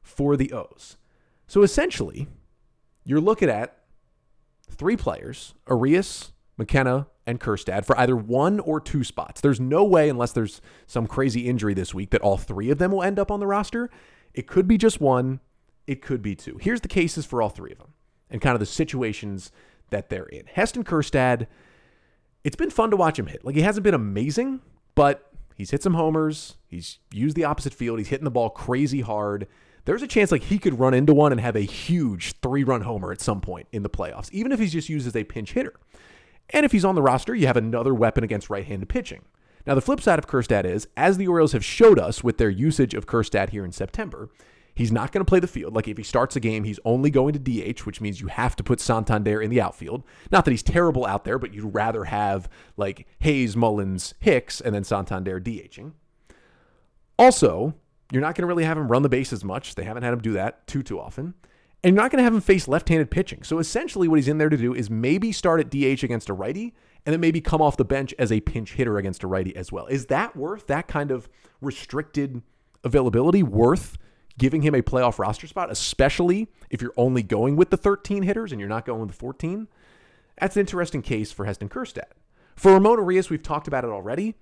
for 0.02 0.38
the 0.38 0.54
O's. 0.54 0.96
So 1.48 1.64
essentially, 1.64 2.28
you're 3.04 3.20
looking 3.20 3.50
at 3.50 3.78
three 4.70 4.96
players, 4.96 5.54
Urias, 5.68 6.32
McKenna, 6.58 7.08
and 7.28 7.40
Kjerstad 7.40 7.86
for 7.86 7.98
either 8.00 8.16
one 8.16 8.60
or 8.60 8.80
two 8.80 9.04
spots. 9.04 9.42
There's 9.42 9.60
no 9.60 9.84
way, 9.84 10.10
unless 10.10 10.32
there's 10.32 10.62
some 10.88 11.08
crazy 11.08 11.48
injury 11.48 11.74
this 11.74 11.94
week, 11.94 12.12
that 12.12 12.22
all 12.22 12.38
three 12.38 12.70
of 12.70 12.78
them 12.78 12.92
will 12.92 13.04
end 13.04 13.20
up 13.20 13.32
on 13.32 13.40
the 13.40 13.48
roster. 13.48 13.90
It 14.34 14.48
could 14.48 14.68
be 14.68 14.78
just 14.78 15.02
one, 15.02 15.40
it 15.88 16.02
could 16.02 16.22
be 16.22 16.36
two. 16.36 16.58
Here's 16.62 16.82
the 16.82 16.88
cases 16.88 17.26
for 17.26 17.42
all 17.42 17.50
three 17.50 17.72
of 17.72 17.78
them 17.78 17.94
and 18.30 18.42
kind 18.42 18.54
of 18.54 18.60
the 18.60 18.66
situations 18.66 19.52
that 19.90 20.10
they're 20.10 20.26
in. 20.26 20.46
Heston 20.48 20.84
Kjerstad, 20.84 21.48
it's 22.44 22.56
been 22.56 22.70
fun 22.70 22.92
to 22.92 22.98
watch 22.98 23.18
him 23.18 23.28
hit. 23.28 23.46
Like 23.46 23.56
he 23.56 23.62
hasn't 23.62 23.84
been 23.84 23.94
amazing, 23.94 24.62
but 24.94 25.32
he's 25.56 25.72
hit 25.72 25.84
some 25.84 25.94
homers. 25.94 26.58
He's 26.68 27.00
used 27.12 27.36
the 27.36 27.44
opposite 27.44 27.74
field. 27.74 28.00
He's 28.00 28.10
hitting 28.10 28.26
the 28.26 28.32
ball 28.32 28.50
crazy 28.50 29.02
hard. 29.02 29.48
There's 29.86 30.02
a 30.02 30.08
chance 30.08 30.32
like 30.32 30.44
he 30.44 30.58
could 30.58 30.80
run 30.80 30.96
into 30.96 31.14
one 31.14 31.32
and 31.32 31.40
have 31.40 31.56
a 31.56 31.62
huge 31.62 32.34
three-run 32.42 32.82
homer 32.82 33.12
at 33.12 33.22
some 33.22 33.40
point 33.40 33.68
in 33.72 33.84
the 33.84 33.90
playoffs, 33.90 34.32
even 34.32 34.52
if 34.52 34.60
he's 34.60 34.74
just 34.74 34.90
used 34.90 35.06
as 35.06 35.16
a 35.16 35.24
pinch 35.24 35.54
hitter. 35.54 35.76
And 36.50 36.66
if 36.66 36.72
he's 36.72 36.86
on 36.86 36.96
the 36.96 37.02
roster, 37.02 37.36
you 37.36 37.48
have 37.48 37.58
another 37.58 37.94
weapon 37.94 38.24
against 38.24 38.50
right-handed 38.50 38.90
pitching. 38.90 39.24
Now, 39.66 39.74
the 39.74 39.82
flip 39.82 40.00
side 40.00 40.20
of 40.20 40.28
Kjerstad 40.28 40.66
is, 40.66 40.88
as 40.96 41.18
the 41.18 41.28
Orioles 41.28 41.54
have 41.54 41.66
showed 41.66 41.98
us 41.98 42.24
with 42.24 42.38
their 42.38 42.50
usage 42.50 42.94
of 42.94 43.08
Kjerstad 43.08 43.50
here 43.50 43.66
in 43.66 43.72
September, 43.72 44.30
he's 44.76 44.92
not 44.92 45.12
going 45.12 45.26
to 45.26 45.30
play 45.30 45.40
the 45.40 45.48
field. 45.48 45.74
Like 45.74 45.88
if 45.88 45.98
he 45.98 46.04
starts 46.04 46.36
a 46.36 46.40
game, 46.40 46.64
he's 46.64 46.80
only 46.86 47.10
going 47.10 47.34
to 47.34 47.40
DH, 47.40 47.80
which 47.86 48.02
means 48.02 48.22
you 48.22 48.28
have 48.28 48.56
to 48.58 48.64
put 48.64 48.80
Santander 48.80 49.42
in 49.42 49.50
the 49.50 49.62
outfield. 49.62 50.04
Not 50.32 50.46
that 50.46 50.52
he's 50.52 50.62
terrible 50.62 51.06
out 51.06 51.24
there, 51.24 51.40
but 51.40 51.54
you'd 51.54 51.74
rather 51.74 52.04
have 52.04 52.48
like 52.78 53.08
Hays, 53.20 53.56
Mullins, 53.56 54.14
Hicks, 54.20 54.62
and 54.62 54.76
then 54.76 54.84
Santander 54.84 55.40
DHing. 55.40 55.94
Also, 57.18 57.74
you're 58.12 58.22
not 58.22 58.36
going 58.36 58.44
to 58.44 58.48
really 58.48 58.66
have 58.66 58.78
him 58.78 58.90
run 58.90 59.02
the 59.02 59.10
bases 59.10 59.44
much. 59.44 59.76
They 59.76 59.84
haven't 59.84 60.04
had 60.04 60.14
him 60.14 60.22
do 60.22 60.34
that 60.34 60.68
too 60.68 60.84
too 60.84 61.00
often. 61.00 61.34
And 61.86 61.94
you're 61.94 62.02
not 62.02 62.10
going 62.10 62.18
to 62.18 62.24
have 62.24 62.34
him 62.34 62.42
face 62.42 62.68
left-handed 62.68 63.12
pitching. 63.12 63.44
So 63.44 63.60
essentially 63.60 64.08
what 64.08 64.16
he's 64.16 64.28
in 64.28 64.40
there 64.40 64.50
to 64.50 64.58
do 64.58 64.74
is 64.74 64.90
maybe 64.90 65.32
start 65.32 65.60
at 65.60 65.70
DH 65.70 66.04
against 66.04 66.30
a 66.30 66.34
righty 66.34 66.74
and 67.06 67.14
then 67.14 67.20
maybe 67.20 67.42
come 67.42 67.62
off 67.62 67.78
the 67.78 67.86
bench 67.86 68.12
as 68.18 68.32
a 68.32 68.40
pinch 68.42 68.74
hitter 68.74 68.98
against 68.98 69.22
a 69.22 69.28
righty 69.28 69.56
as 69.56 69.72
well. 69.72 69.86
Is 69.86 70.08
that 70.08 70.36
worth 70.36 70.66
that 70.66 70.88
kind 70.88 71.12
of 71.12 71.30
restricted 71.62 72.42
availability 72.84 73.44
worth 73.44 74.00
giving 74.36 74.64
him 74.64 74.74
a 74.74 74.82
playoff 74.82 75.20
roster 75.20 75.46
spot, 75.46 75.70
especially 75.70 76.48
if 76.72 76.82
you're 76.82 76.92
only 76.98 77.22
going 77.22 77.56
with 77.56 77.70
the 77.70 77.78
13 77.78 78.24
hitters 78.24 78.52
and 78.52 78.60
you're 78.60 78.68
not 78.68 78.88
going 78.88 79.02
with 79.02 79.12
the 79.12 79.16
14? 79.16 79.68
That's 80.40 80.56
an 80.56 80.62
interesting 80.62 81.04
case 81.04 81.32
for 81.32 81.46
Heston 81.46 81.70
Kjerstad. 81.70 82.14
For 82.56 82.74
Ramon 82.74 82.98
Urias, 82.98 83.30
we've 83.30 83.44
talked 83.44 83.68
about 83.68 83.84
it 83.84 83.92
already. 83.92 84.34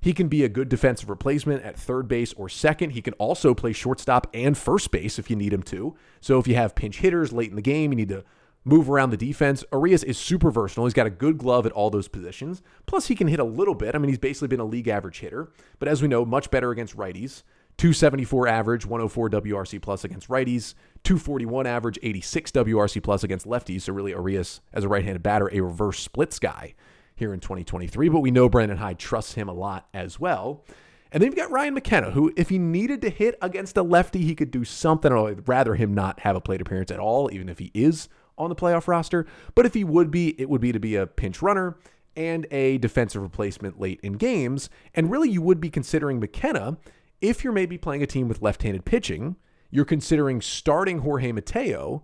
He 0.00 0.12
can 0.12 0.28
be 0.28 0.44
a 0.44 0.48
good 0.48 0.68
defensive 0.68 1.10
replacement 1.10 1.62
at 1.62 1.76
third 1.76 2.08
base 2.08 2.32
or 2.34 2.48
second. 2.48 2.90
He 2.90 3.02
can 3.02 3.14
also 3.14 3.54
play 3.54 3.72
shortstop 3.72 4.28
and 4.32 4.56
first 4.56 4.90
base 4.90 5.18
if 5.18 5.30
you 5.30 5.36
need 5.36 5.52
him 5.52 5.62
to. 5.64 5.96
So 6.20 6.38
if 6.38 6.46
you 6.46 6.54
have 6.54 6.74
pinch 6.74 6.98
hitters 6.98 7.32
late 7.32 7.50
in 7.50 7.56
the 7.56 7.62
game, 7.62 7.92
you 7.92 7.96
need 7.96 8.08
to 8.10 8.24
move 8.64 8.90
around 8.90 9.10
the 9.10 9.16
defense. 9.16 9.64
Urias 9.72 10.04
is 10.04 10.18
super 10.18 10.50
versatile. 10.50 10.84
He's 10.84 10.94
got 10.94 11.06
a 11.06 11.10
good 11.10 11.38
glove 11.38 11.66
at 11.66 11.72
all 11.72 11.90
those 11.90 12.08
positions. 12.08 12.62
Plus, 12.86 13.06
he 13.06 13.14
can 13.14 13.26
hit 13.26 13.40
a 13.40 13.44
little 13.44 13.74
bit. 13.74 13.94
I 13.94 13.98
mean, 13.98 14.08
he's 14.08 14.18
basically 14.18 14.48
been 14.48 14.60
a 14.60 14.64
league 14.64 14.88
average 14.88 15.20
hitter, 15.20 15.50
but 15.78 15.88
as 15.88 16.02
we 16.02 16.08
know, 16.08 16.24
much 16.24 16.50
better 16.50 16.70
against 16.70 16.96
righties. 16.96 17.42
274 17.78 18.48
average, 18.48 18.86
104 18.86 19.30
WRC 19.30 19.80
plus 19.80 20.02
against 20.02 20.28
righties, 20.28 20.74
241 21.04 21.64
average, 21.64 21.96
86 22.02 22.50
WRC 22.50 23.00
plus 23.00 23.22
against 23.22 23.46
lefties. 23.46 23.82
So 23.82 23.92
really, 23.92 24.10
Urias 24.10 24.60
as 24.72 24.82
a 24.82 24.88
right-handed 24.88 25.22
batter, 25.22 25.48
a 25.52 25.60
reverse 25.60 26.00
splits 26.00 26.40
guy 26.40 26.74
here 27.18 27.34
in 27.34 27.40
2023, 27.40 28.08
but 28.08 28.20
we 28.20 28.30
know 28.30 28.48
Brandon 28.48 28.78
Hyde 28.78 28.98
trusts 28.98 29.34
him 29.34 29.48
a 29.48 29.52
lot 29.52 29.88
as 29.92 30.18
well. 30.18 30.64
And 31.10 31.22
then 31.22 31.28
you've 31.28 31.36
got 31.36 31.50
Ryan 31.50 31.74
McKenna, 31.74 32.10
who, 32.10 32.32
if 32.36 32.50
he 32.50 32.58
needed 32.58 33.00
to 33.02 33.10
hit 33.10 33.36
against 33.40 33.76
a 33.76 33.82
lefty, 33.82 34.22
he 34.22 34.34
could 34.34 34.50
do 34.50 34.64
something. 34.64 35.12
I'd 35.12 35.48
rather 35.48 35.74
him 35.74 35.94
not 35.94 36.20
have 36.20 36.36
a 36.36 36.40
plate 36.40 36.60
appearance 36.60 36.90
at 36.90 37.00
all, 37.00 37.30
even 37.32 37.48
if 37.48 37.58
he 37.58 37.70
is 37.72 38.08
on 38.36 38.50
the 38.50 38.56
playoff 38.56 38.88
roster. 38.88 39.26
But 39.54 39.66
if 39.66 39.74
he 39.74 39.84
would 39.84 40.10
be, 40.10 40.40
it 40.40 40.48
would 40.48 40.60
be 40.60 40.72
to 40.72 40.80
be 40.80 40.96
a 40.96 41.06
pinch 41.06 41.40
runner 41.40 41.78
and 42.14 42.46
a 42.50 42.78
defensive 42.78 43.22
replacement 43.22 43.80
late 43.80 44.00
in 44.02 44.14
games. 44.14 44.68
And 44.94 45.10
really, 45.10 45.30
you 45.30 45.40
would 45.40 45.60
be 45.60 45.70
considering 45.70 46.20
McKenna 46.20 46.76
if 47.20 47.42
you're 47.42 47.52
maybe 47.52 47.78
playing 47.78 48.02
a 48.02 48.06
team 48.06 48.28
with 48.28 48.42
left 48.42 48.62
handed 48.62 48.84
pitching. 48.84 49.36
You're 49.70 49.84
considering 49.84 50.40
starting 50.40 50.98
Jorge 50.98 51.32
Mateo. 51.32 52.02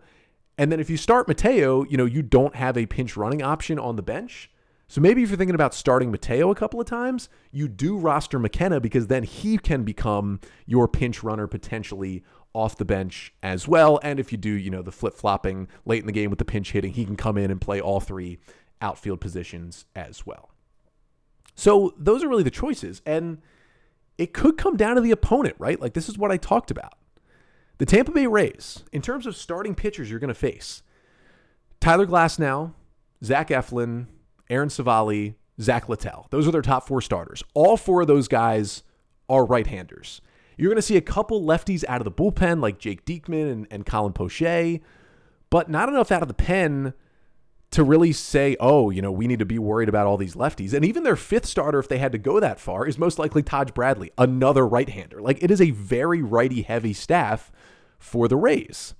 And 0.57 0.71
then 0.71 0.81
if 0.81 0.89
you 0.89 0.97
start 0.97 1.29
Mateo, 1.29 1.85
you 1.85 1.97
know, 1.97 2.05
you 2.05 2.23
don't 2.23 2.55
have 2.55 2.77
a 2.77 2.87
pinch 2.87 3.17
running 3.17 3.43
option 3.43 3.79
on 3.79 3.97
the 3.97 4.03
bench. 4.03 4.51
So 4.87 5.01
maybe 5.01 5.23
if 5.23 5.31
you're 5.31 5.39
thinking 5.39 5.55
about 5.55 5.75
starting 5.75 6.11
Mateo 6.11 6.51
a 6.51 6.55
couple 6.55 6.81
of 6.81 6.87
times, 6.87 7.29
you 7.51 7.69
do 7.69 7.97
roster 7.97 8.39
McKenna 8.39 8.81
because 8.81 9.07
then 9.07 9.23
he 9.23 9.59
can 9.59 9.83
become 9.83 10.41
your 10.67 10.87
pinch 10.87 11.23
runner 11.23 11.47
potentially 11.47 12.23
off 12.53 12.77
the 12.77 12.85
bench 12.85 13.33
as 13.43 13.67
well. 13.67 13.99
And 14.03 14.21
if 14.21 14.31
you 14.31 14.39
do, 14.39 14.51
you 14.51 14.71
know, 14.71 14.83
the 14.83 14.93
flip 14.93 15.15
flopping 15.15 15.69
late 15.85 16.01
in 16.01 16.07
the 16.07 16.13
game 16.13 16.31
with 16.31 16.39
the 16.39 16.45
pinch 16.45 16.73
hitting, 16.73 16.93
he 16.93 17.05
can 17.05 17.17
come 17.17 17.37
in 17.39 17.51
and 17.51 17.61
play 17.61 17.81
all 17.81 18.01
three 18.01 18.39
outfield 18.81 19.21
positions 19.21 19.87
as 19.97 20.27
well. 20.27 20.51
So 21.55 21.95
those 21.97 22.23
are 22.23 22.29
really 22.29 22.43
the 22.43 22.51
choices. 22.51 23.01
And 23.07 23.39
it 24.19 24.33
could 24.33 24.57
come 24.57 24.77
down 24.77 24.97
to 24.97 25.01
the 25.01 25.11
opponent, 25.11 25.57
right? 25.59 25.81
Like 25.81 25.95
this 25.95 26.09
is 26.09 26.19
what 26.19 26.31
I 26.31 26.37
talked 26.37 26.71
about. 26.71 26.95
The 27.79 27.87
Tampa 27.87 28.13
Bay 28.13 28.27
Rays, 28.27 28.85
in 28.93 29.03
terms 29.03 29.27
of 29.27 29.35
starting 29.35 29.75
pitchers 29.75 30.09
you're 30.09 30.21
going 30.21 30.29
to 30.29 30.35
face, 30.35 30.83
Tyler 31.81 32.07
Glass 32.07 32.39
now, 32.39 32.75
Zach 33.25 33.49
Eflin, 33.49 34.07
Aaron 34.51 34.69
Civale, 34.69 35.35
Zach 35.61 35.89
Littell. 35.89 36.27
Those 36.31 36.47
are 36.47 36.51
their 36.51 36.63
top 36.63 36.87
four 36.87 37.01
starters. 37.01 37.43
All 37.55 37.77
four 37.77 38.03
of 38.03 38.07
those 38.07 38.29
guys 38.29 38.83
are 39.29 39.45
right-handers. 39.45 40.21
You're 40.57 40.71
going 40.71 40.77
to 40.77 40.83
see 40.83 40.97
a 40.97 41.01
couple 41.01 41.43
lefties 41.43 41.85
out 41.89 42.01
of 42.01 42.05
the 42.05 42.13
bullpen, 42.13 42.61
like 42.61 42.79
Jake 42.79 43.05
Diekman 43.05 43.51
and, 43.51 43.67
and 43.71 43.87
Colin 43.87 44.13
Poche, 44.13 44.81
but 45.51 45.69
not 45.69 45.89
enough 45.89 46.13
out 46.13 46.23
of 46.23 46.29
the 46.29 46.35
pen 46.35 46.95
to 47.71 47.83
really 47.83 48.13
say, 48.13 48.57
oh, 48.61 48.91
you 48.91 49.03
know, 49.03 49.11
we 49.11 49.27
need 49.27 49.41
to 49.41 49.45
be 49.45 49.59
worried 49.59 49.89
about 49.89 50.07
all 50.07 50.17
these 50.17 50.37
lefties. 50.37 50.73
And 50.73 50.85
even 50.85 51.03
their 51.03 51.17
fifth 51.17 51.47
starter, 51.47 51.81
if 51.81 51.89
they 51.89 51.99
had 51.99 52.13
to 52.13 52.19
go 52.19 52.39
that 52.39 52.61
far, 52.61 52.87
is 52.87 52.99
most 52.99 53.19
likely 53.19 53.43
Taj 53.43 53.73
Bradley, 53.73 54.13
another 54.17 54.65
right-hander. 54.65 55.21
Like 55.21 55.43
it 55.43 55.51
is 55.51 55.61
a 55.61 55.73
very 55.73 56.23
righty-heavy 56.23 56.93
staff 56.93 57.51
for 57.99 58.29
the 58.29 58.37
Rays 58.37 58.95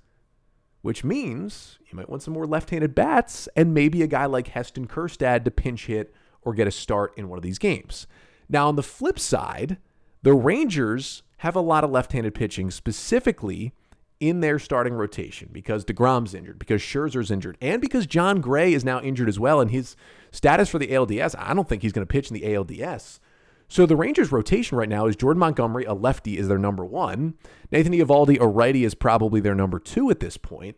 which 0.85 1.03
means 1.03 1.79
you 1.89 1.97
might 1.97 2.07
want 2.07 2.21
some 2.21 2.35
more 2.35 2.45
left 2.45 2.69
handed 2.69 2.93
bats 2.93 3.49
and 3.55 3.73
maybe 3.73 4.03
a 4.03 4.07
guy 4.07 4.27
like 4.27 4.49
Heston 4.49 4.87
Kjerstad 4.87 5.43
to 5.43 5.49
pinch 5.49 5.87
hit 5.87 6.13
or 6.43 6.53
get 6.53 6.67
a 6.67 6.71
start 6.71 7.11
in 7.17 7.27
one 7.27 7.39
of 7.39 7.43
these 7.43 7.57
games. 7.57 8.05
Now, 8.47 8.67
on 8.67 8.75
the 8.75 8.83
flip 8.83 9.17
side, 9.17 9.77
the 10.21 10.35
Rangers 10.35 11.23
have 11.37 11.55
a 11.55 11.59
lot 11.59 11.83
of 11.83 11.89
left 11.89 12.11
handed 12.11 12.35
pitching, 12.35 12.69
specifically 12.69 13.73
in 14.19 14.41
their 14.41 14.59
starting 14.59 14.93
rotation 14.93 15.49
because 15.51 15.83
DeGrom's 15.83 16.35
injured, 16.35 16.59
because 16.59 16.83
Scherzer's 16.83 17.31
injured, 17.31 17.57
and 17.59 17.81
because 17.81 18.05
Jon 18.05 18.39
Gray 18.39 18.71
is 18.71 18.85
now 18.85 19.01
injured 19.01 19.27
as 19.27 19.39
well. 19.39 19.59
And 19.59 19.71
his 19.71 19.95
status 20.29 20.69
for 20.69 20.77
the 20.77 20.89
ALDS, 20.89 21.33
I 21.39 21.55
don't 21.55 21.67
think 21.67 21.81
he's 21.81 21.93
going 21.93 22.05
to 22.05 22.11
pitch 22.11 22.29
in 22.29 22.35
the 22.35 22.43
ALDS. 22.45 23.19
So 23.67 23.85
the 23.85 23.95
Rangers' 23.95 24.31
rotation 24.31 24.77
right 24.77 24.89
now 24.89 25.07
is 25.07 25.15
Jordan 25.15 25.39
Montgomery, 25.39 25.85
a 25.85 25.93
lefty, 25.93 26.37
is 26.37 26.47
their 26.47 26.57
number 26.57 26.85
one. 26.85 27.33
Nathan 27.71 27.93
Eovaldi, 27.93 28.39
a 28.39 28.47
righty, 28.47 28.83
is 28.83 28.95
probably 28.95 29.39
their 29.39 29.55
number 29.55 29.79
two 29.79 30.09
at 30.09 30.19
this 30.19 30.37
point. 30.37 30.77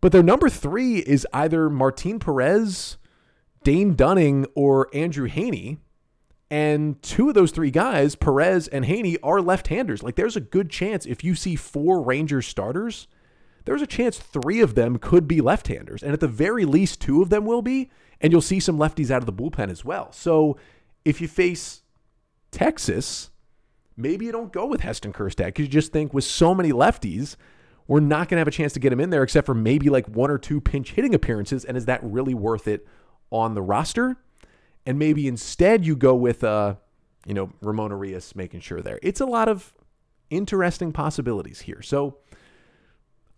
But 0.00 0.12
their 0.12 0.22
number 0.22 0.48
three 0.48 0.98
is 0.98 1.26
either 1.32 1.70
Martin 1.70 2.18
Perez, 2.18 2.96
Dane 3.62 3.94
Dunning 3.94 4.46
or 4.54 4.88
Andrew 4.92 5.28
Heaney. 5.28 5.78
And 6.50 7.00
two 7.02 7.28
of 7.28 7.34
those 7.34 7.50
three 7.50 7.70
guys, 7.70 8.14
Perez 8.14 8.68
and 8.68 8.84
Haney, 8.84 9.16
are 9.22 9.40
left 9.40 9.68
handers. 9.68 10.02
Like 10.02 10.16
there's 10.16 10.36
a 10.36 10.40
good 10.40 10.68
chance 10.68 11.06
if 11.06 11.24
you 11.24 11.34
see 11.34 11.56
four 11.56 12.02
Rangers 12.02 12.46
starters, 12.46 13.06
there's 13.64 13.80
a 13.80 13.86
chance 13.86 14.18
three 14.18 14.60
of 14.60 14.74
them 14.74 14.98
could 14.98 15.28
be 15.28 15.40
left 15.40 15.68
handers. 15.68 16.02
And 16.02 16.12
at 16.12 16.20
the 16.20 16.28
very 16.28 16.64
least, 16.64 17.00
two 17.00 17.22
of 17.22 17.30
them 17.30 17.46
will 17.46 17.62
be. 17.62 17.90
And 18.20 18.32
you'll 18.32 18.40
see 18.40 18.60
some 18.60 18.78
lefties 18.78 19.10
out 19.10 19.22
of 19.22 19.26
the 19.26 19.32
bullpen 19.32 19.70
as 19.70 19.84
well. 19.84 20.12
So 20.12 20.56
if 21.04 21.20
you 21.20 21.28
face 21.28 21.81
Texas, 22.52 23.30
maybe 23.96 24.26
you 24.26 24.32
don't 24.32 24.52
go 24.52 24.66
with 24.66 24.82
Heston 24.82 25.12
Kjerstad 25.12 25.46
because 25.46 25.64
you 25.64 25.70
just 25.70 25.92
think 25.92 26.14
with 26.14 26.24
so 26.24 26.54
many 26.54 26.70
lefties, 26.70 27.34
we're 27.88 28.00
not 28.00 28.28
going 28.28 28.36
to 28.36 28.40
have 28.40 28.48
a 28.48 28.52
chance 28.52 28.72
to 28.74 28.80
get 28.80 28.92
him 28.92 29.00
in 29.00 29.10
there 29.10 29.24
except 29.24 29.46
for 29.46 29.54
maybe 29.54 29.90
like 29.90 30.06
one 30.06 30.30
or 30.30 30.38
two 30.38 30.60
pinch 30.60 30.92
hitting 30.92 31.14
appearances. 31.14 31.64
And 31.64 31.76
is 31.76 31.86
that 31.86 32.00
really 32.04 32.34
worth 32.34 32.68
it 32.68 32.86
on 33.30 33.54
the 33.54 33.62
roster? 33.62 34.18
and 34.86 34.98
maybe 34.98 35.26
instead 35.26 35.84
you 35.84 35.96
go 35.96 36.14
with 36.14 36.42
uh, 36.42 36.74
you 37.26 37.34
know, 37.34 37.52
Ramon 37.60 37.90
Urias 37.90 38.34
making 38.34 38.60
sure 38.60 38.80
there. 38.80 38.98
It's 39.02 39.20
a 39.20 39.26
lot 39.26 39.48
of 39.48 39.72
interesting 40.30 40.92
possibilities 40.92 41.60
here. 41.60 41.82
So 41.82 42.18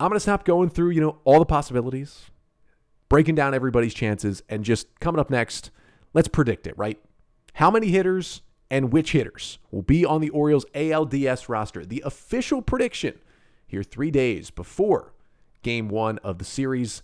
I'm 0.01 0.09
gonna 0.09 0.21
stop 0.21 0.45
going 0.45 0.71
through, 0.71 0.91
you 0.91 1.01
know, 1.01 1.19
all 1.25 1.39
the 1.39 1.47
possibilities, 1.47 2.31
breaking 3.09 3.35
down 3.35 3.55
everybody's 3.55 3.95
chances, 3.95 4.43
and 4.49 4.65
just 4.65 5.01
coming 5.01 5.21
up 5.21 5.31
next, 5.31 5.71
let's 6.15 6.29
predict 6.29 6.67
it, 6.67 6.77
right? 6.79 6.99
How 7.55 7.71
many 7.71 7.89
hitters 7.89 8.43
and 8.71 8.93
which 8.93 9.13
hitters 9.13 9.59
will 9.71 9.83
be 9.83 10.05
on 10.05 10.21
the 10.21 10.31
Orioles 10.31 10.67
ALDS 10.75 11.49
roster? 11.49 11.85
The 11.85 12.03
official 12.05 12.63
prediction 12.63 13.19
here 13.67 13.83
three 13.83 14.11
days 14.11 14.51
before 14.51 15.13
game 15.63 15.89
one 15.89 16.19
of 16.19 16.39
the 16.39 16.45
series 16.45 17.03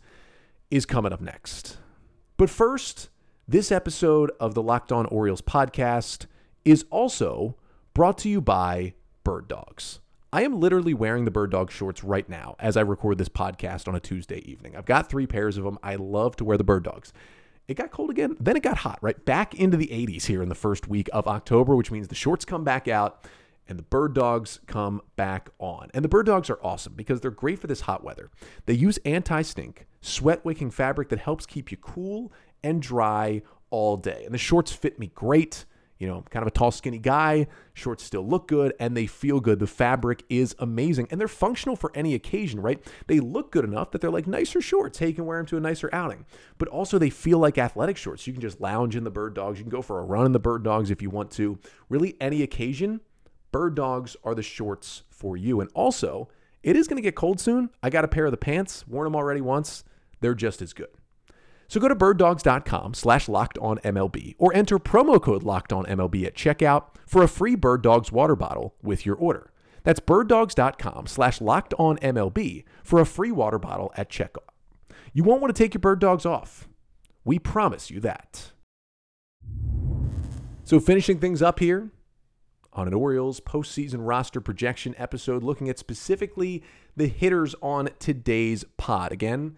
is 0.70 0.86
coming 0.86 1.12
up 1.12 1.20
next. 1.20 1.78
But 2.36 2.50
first, 2.50 3.08
this 3.48 3.72
episode 3.72 4.30
of 4.38 4.54
the 4.54 4.62
Locked 4.62 4.92
On 4.92 5.06
Orioles 5.06 5.42
podcast 5.42 6.26
is 6.64 6.84
also 6.90 7.56
brought 7.94 8.18
to 8.18 8.28
you 8.28 8.40
by 8.40 8.94
Bird 9.24 9.48
Dogs. 9.48 10.00
I 10.32 10.44
am 10.44 10.60
literally 10.60 10.94
wearing 10.94 11.24
the 11.24 11.32
Bird 11.32 11.50
Dog 11.50 11.72
shorts 11.72 12.04
right 12.04 12.28
now 12.28 12.54
as 12.60 12.76
I 12.76 12.82
record 12.82 13.18
this 13.18 13.28
podcast 13.28 13.88
on 13.88 13.96
a 13.96 14.00
Tuesday 14.00 14.38
evening. 14.48 14.76
I've 14.76 14.86
got 14.86 15.08
three 15.08 15.26
pairs 15.26 15.56
of 15.56 15.64
them. 15.64 15.78
I 15.82 15.96
love 15.96 16.36
to 16.36 16.44
wear 16.44 16.56
the 16.56 16.62
Bird 16.62 16.84
Dogs. 16.84 17.12
It 17.70 17.76
got 17.76 17.92
cold 17.92 18.10
again, 18.10 18.36
then 18.40 18.56
it 18.56 18.64
got 18.64 18.78
hot, 18.78 18.98
right? 19.00 19.24
Back 19.24 19.54
into 19.54 19.76
the 19.76 19.86
80s 19.86 20.24
here 20.26 20.42
in 20.42 20.48
the 20.48 20.56
first 20.56 20.88
week 20.88 21.08
of 21.12 21.28
October, 21.28 21.76
which 21.76 21.92
means 21.92 22.08
the 22.08 22.16
shorts 22.16 22.44
come 22.44 22.64
back 22.64 22.88
out 22.88 23.24
and 23.68 23.78
the 23.78 23.84
bird 23.84 24.12
dogs 24.12 24.58
come 24.66 25.00
back 25.14 25.50
on. 25.60 25.88
And 25.94 26.04
the 26.04 26.08
bird 26.08 26.26
dogs 26.26 26.50
are 26.50 26.58
awesome 26.64 26.94
because 26.94 27.20
they're 27.20 27.30
great 27.30 27.60
for 27.60 27.68
this 27.68 27.82
hot 27.82 28.02
weather. 28.02 28.28
They 28.66 28.74
use 28.74 28.98
anti 29.04 29.42
stink, 29.42 29.86
sweat 30.00 30.44
wicking 30.44 30.72
fabric 30.72 31.10
that 31.10 31.20
helps 31.20 31.46
keep 31.46 31.70
you 31.70 31.76
cool 31.76 32.32
and 32.64 32.82
dry 32.82 33.42
all 33.70 33.96
day. 33.96 34.24
And 34.24 34.34
the 34.34 34.38
shorts 34.38 34.72
fit 34.72 34.98
me 34.98 35.12
great. 35.14 35.64
You 36.00 36.08
know, 36.08 36.24
kind 36.30 36.42
of 36.42 36.48
a 36.48 36.50
tall, 36.50 36.70
skinny 36.70 36.98
guy. 36.98 37.46
Shorts 37.74 38.02
still 38.02 38.26
look 38.26 38.48
good 38.48 38.72
and 38.80 38.96
they 38.96 39.06
feel 39.06 39.38
good. 39.38 39.58
The 39.58 39.66
fabric 39.66 40.24
is 40.30 40.56
amazing 40.58 41.08
and 41.10 41.20
they're 41.20 41.28
functional 41.28 41.76
for 41.76 41.92
any 41.94 42.14
occasion, 42.14 42.60
right? 42.60 42.82
They 43.06 43.20
look 43.20 43.52
good 43.52 43.66
enough 43.66 43.90
that 43.90 44.00
they're 44.00 44.10
like 44.10 44.26
nicer 44.26 44.62
shorts. 44.62 44.98
Hey, 44.98 45.08
you 45.08 45.14
can 45.14 45.26
wear 45.26 45.36
them 45.36 45.46
to 45.46 45.58
a 45.58 45.60
nicer 45.60 45.90
outing. 45.92 46.24
But 46.56 46.68
also, 46.68 46.98
they 46.98 47.10
feel 47.10 47.38
like 47.38 47.58
athletic 47.58 47.98
shorts. 47.98 48.26
You 48.26 48.32
can 48.32 48.40
just 48.40 48.62
lounge 48.62 48.96
in 48.96 49.04
the 49.04 49.10
bird 49.10 49.34
dogs. 49.34 49.58
You 49.58 49.64
can 49.64 49.70
go 49.70 49.82
for 49.82 50.00
a 50.00 50.04
run 50.04 50.24
in 50.24 50.32
the 50.32 50.38
bird 50.38 50.62
dogs 50.62 50.90
if 50.90 51.02
you 51.02 51.10
want 51.10 51.30
to. 51.32 51.58
Really, 51.90 52.16
any 52.18 52.42
occasion, 52.42 53.02
bird 53.52 53.74
dogs 53.74 54.16
are 54.24 54.34
the 54.34 54.42
shorts 54.42 55.02
for 55.10 55.36
you. 55.36 55.60
And 55.60 55.70
also, 55.74 56.30
it 56.62 56.76
is 56.76 56.88
going 56.88 56.96
to 56.96 57.02
get 57.02 57.14
cold 57.14 57.40
soon. 57.40 57.68
I 57.82 57.90
got 57.90 58.04
a 58.06 58.08
pair 58.08 58.24
of 58.24 58.30
the 58.30 58.38
pants, 58.38 58.86
worn 58.88 59.04
them 59.04 59.16
already 59.16 59.42
once. 59.42 59.84
They're 60.20 60.34
just 60.34 60.62
as 60.62 60.72
good. 60.72 60.88
So 61.70 61.78
go 61.78 61.86
to 61.86 61.94
birddogs.com 61.94 62.94
slash 62.94 63.28
locked 63.28 63.56
on 63.58 63.78
MLB 63.78 64.34
or 64.38 64.52
enter 64.52 64.80
promo 64.80 65.22
code 65.22 65.44
locked 65.44 65.72
on 65.72 65.86
MLB 65.86 66.26
at 66.26 66.34
checkout 66.34 66.86
for 67.06 67.22
a 67.22 67.28
free 67.28 67.54
Bird 67.54 67.80
Dogs 67.80 68.10
water 68.10 68.34
bottle 68.34 68.74
with 68.82 69.06
your 69.06 69.14
order. 69.14 69.52
That's 69.84 70.00
birddogs.com 70.00 71.06
slash 71.06 71.40
locked 71.40 71.72
on 71.78 71.96
MLB 71.98 72.64
for 72.82 73.00
a 73.00 73.06
free 73.06 73.30
water 73.30 73.60
bottle 73.60 73.92
at 73.96 74.10
checkout. 74.10 74.48
You 75.12 75.22
won't 75.22 75.40
want 75.40 75.54
to 75.54 75.62
take 75.62 75.72
your 75.72 75.80
bird 75.80 76.00
dogs 76.00 76.26
off. 76.26 76.68
We 77.24 77.38
promise 77.38 77.88
you 77.88 78.00
that. 78.00 78.50
So 80.64 80.80
finishing 80.80 81.20
things 81.20 81.40
up 81.40 81.60
here 81.60 81.92
on 82.72 82.88
an 82.88 82.94
Orioles 82.94 83.38
postseason 83.38 83.98
roster 84.00 84.40
projection 84.40 84.96
episode, 84.98 85.44
looking 85.44 85.68
at 85.68 85.78
specifically 85.78 86.64
the 86.96 87.06
hitters 87.06 87.54
on 87.62 87.90
today's 88.00 88.64
pod. 88.76 89.12
Again, 89.12 89.56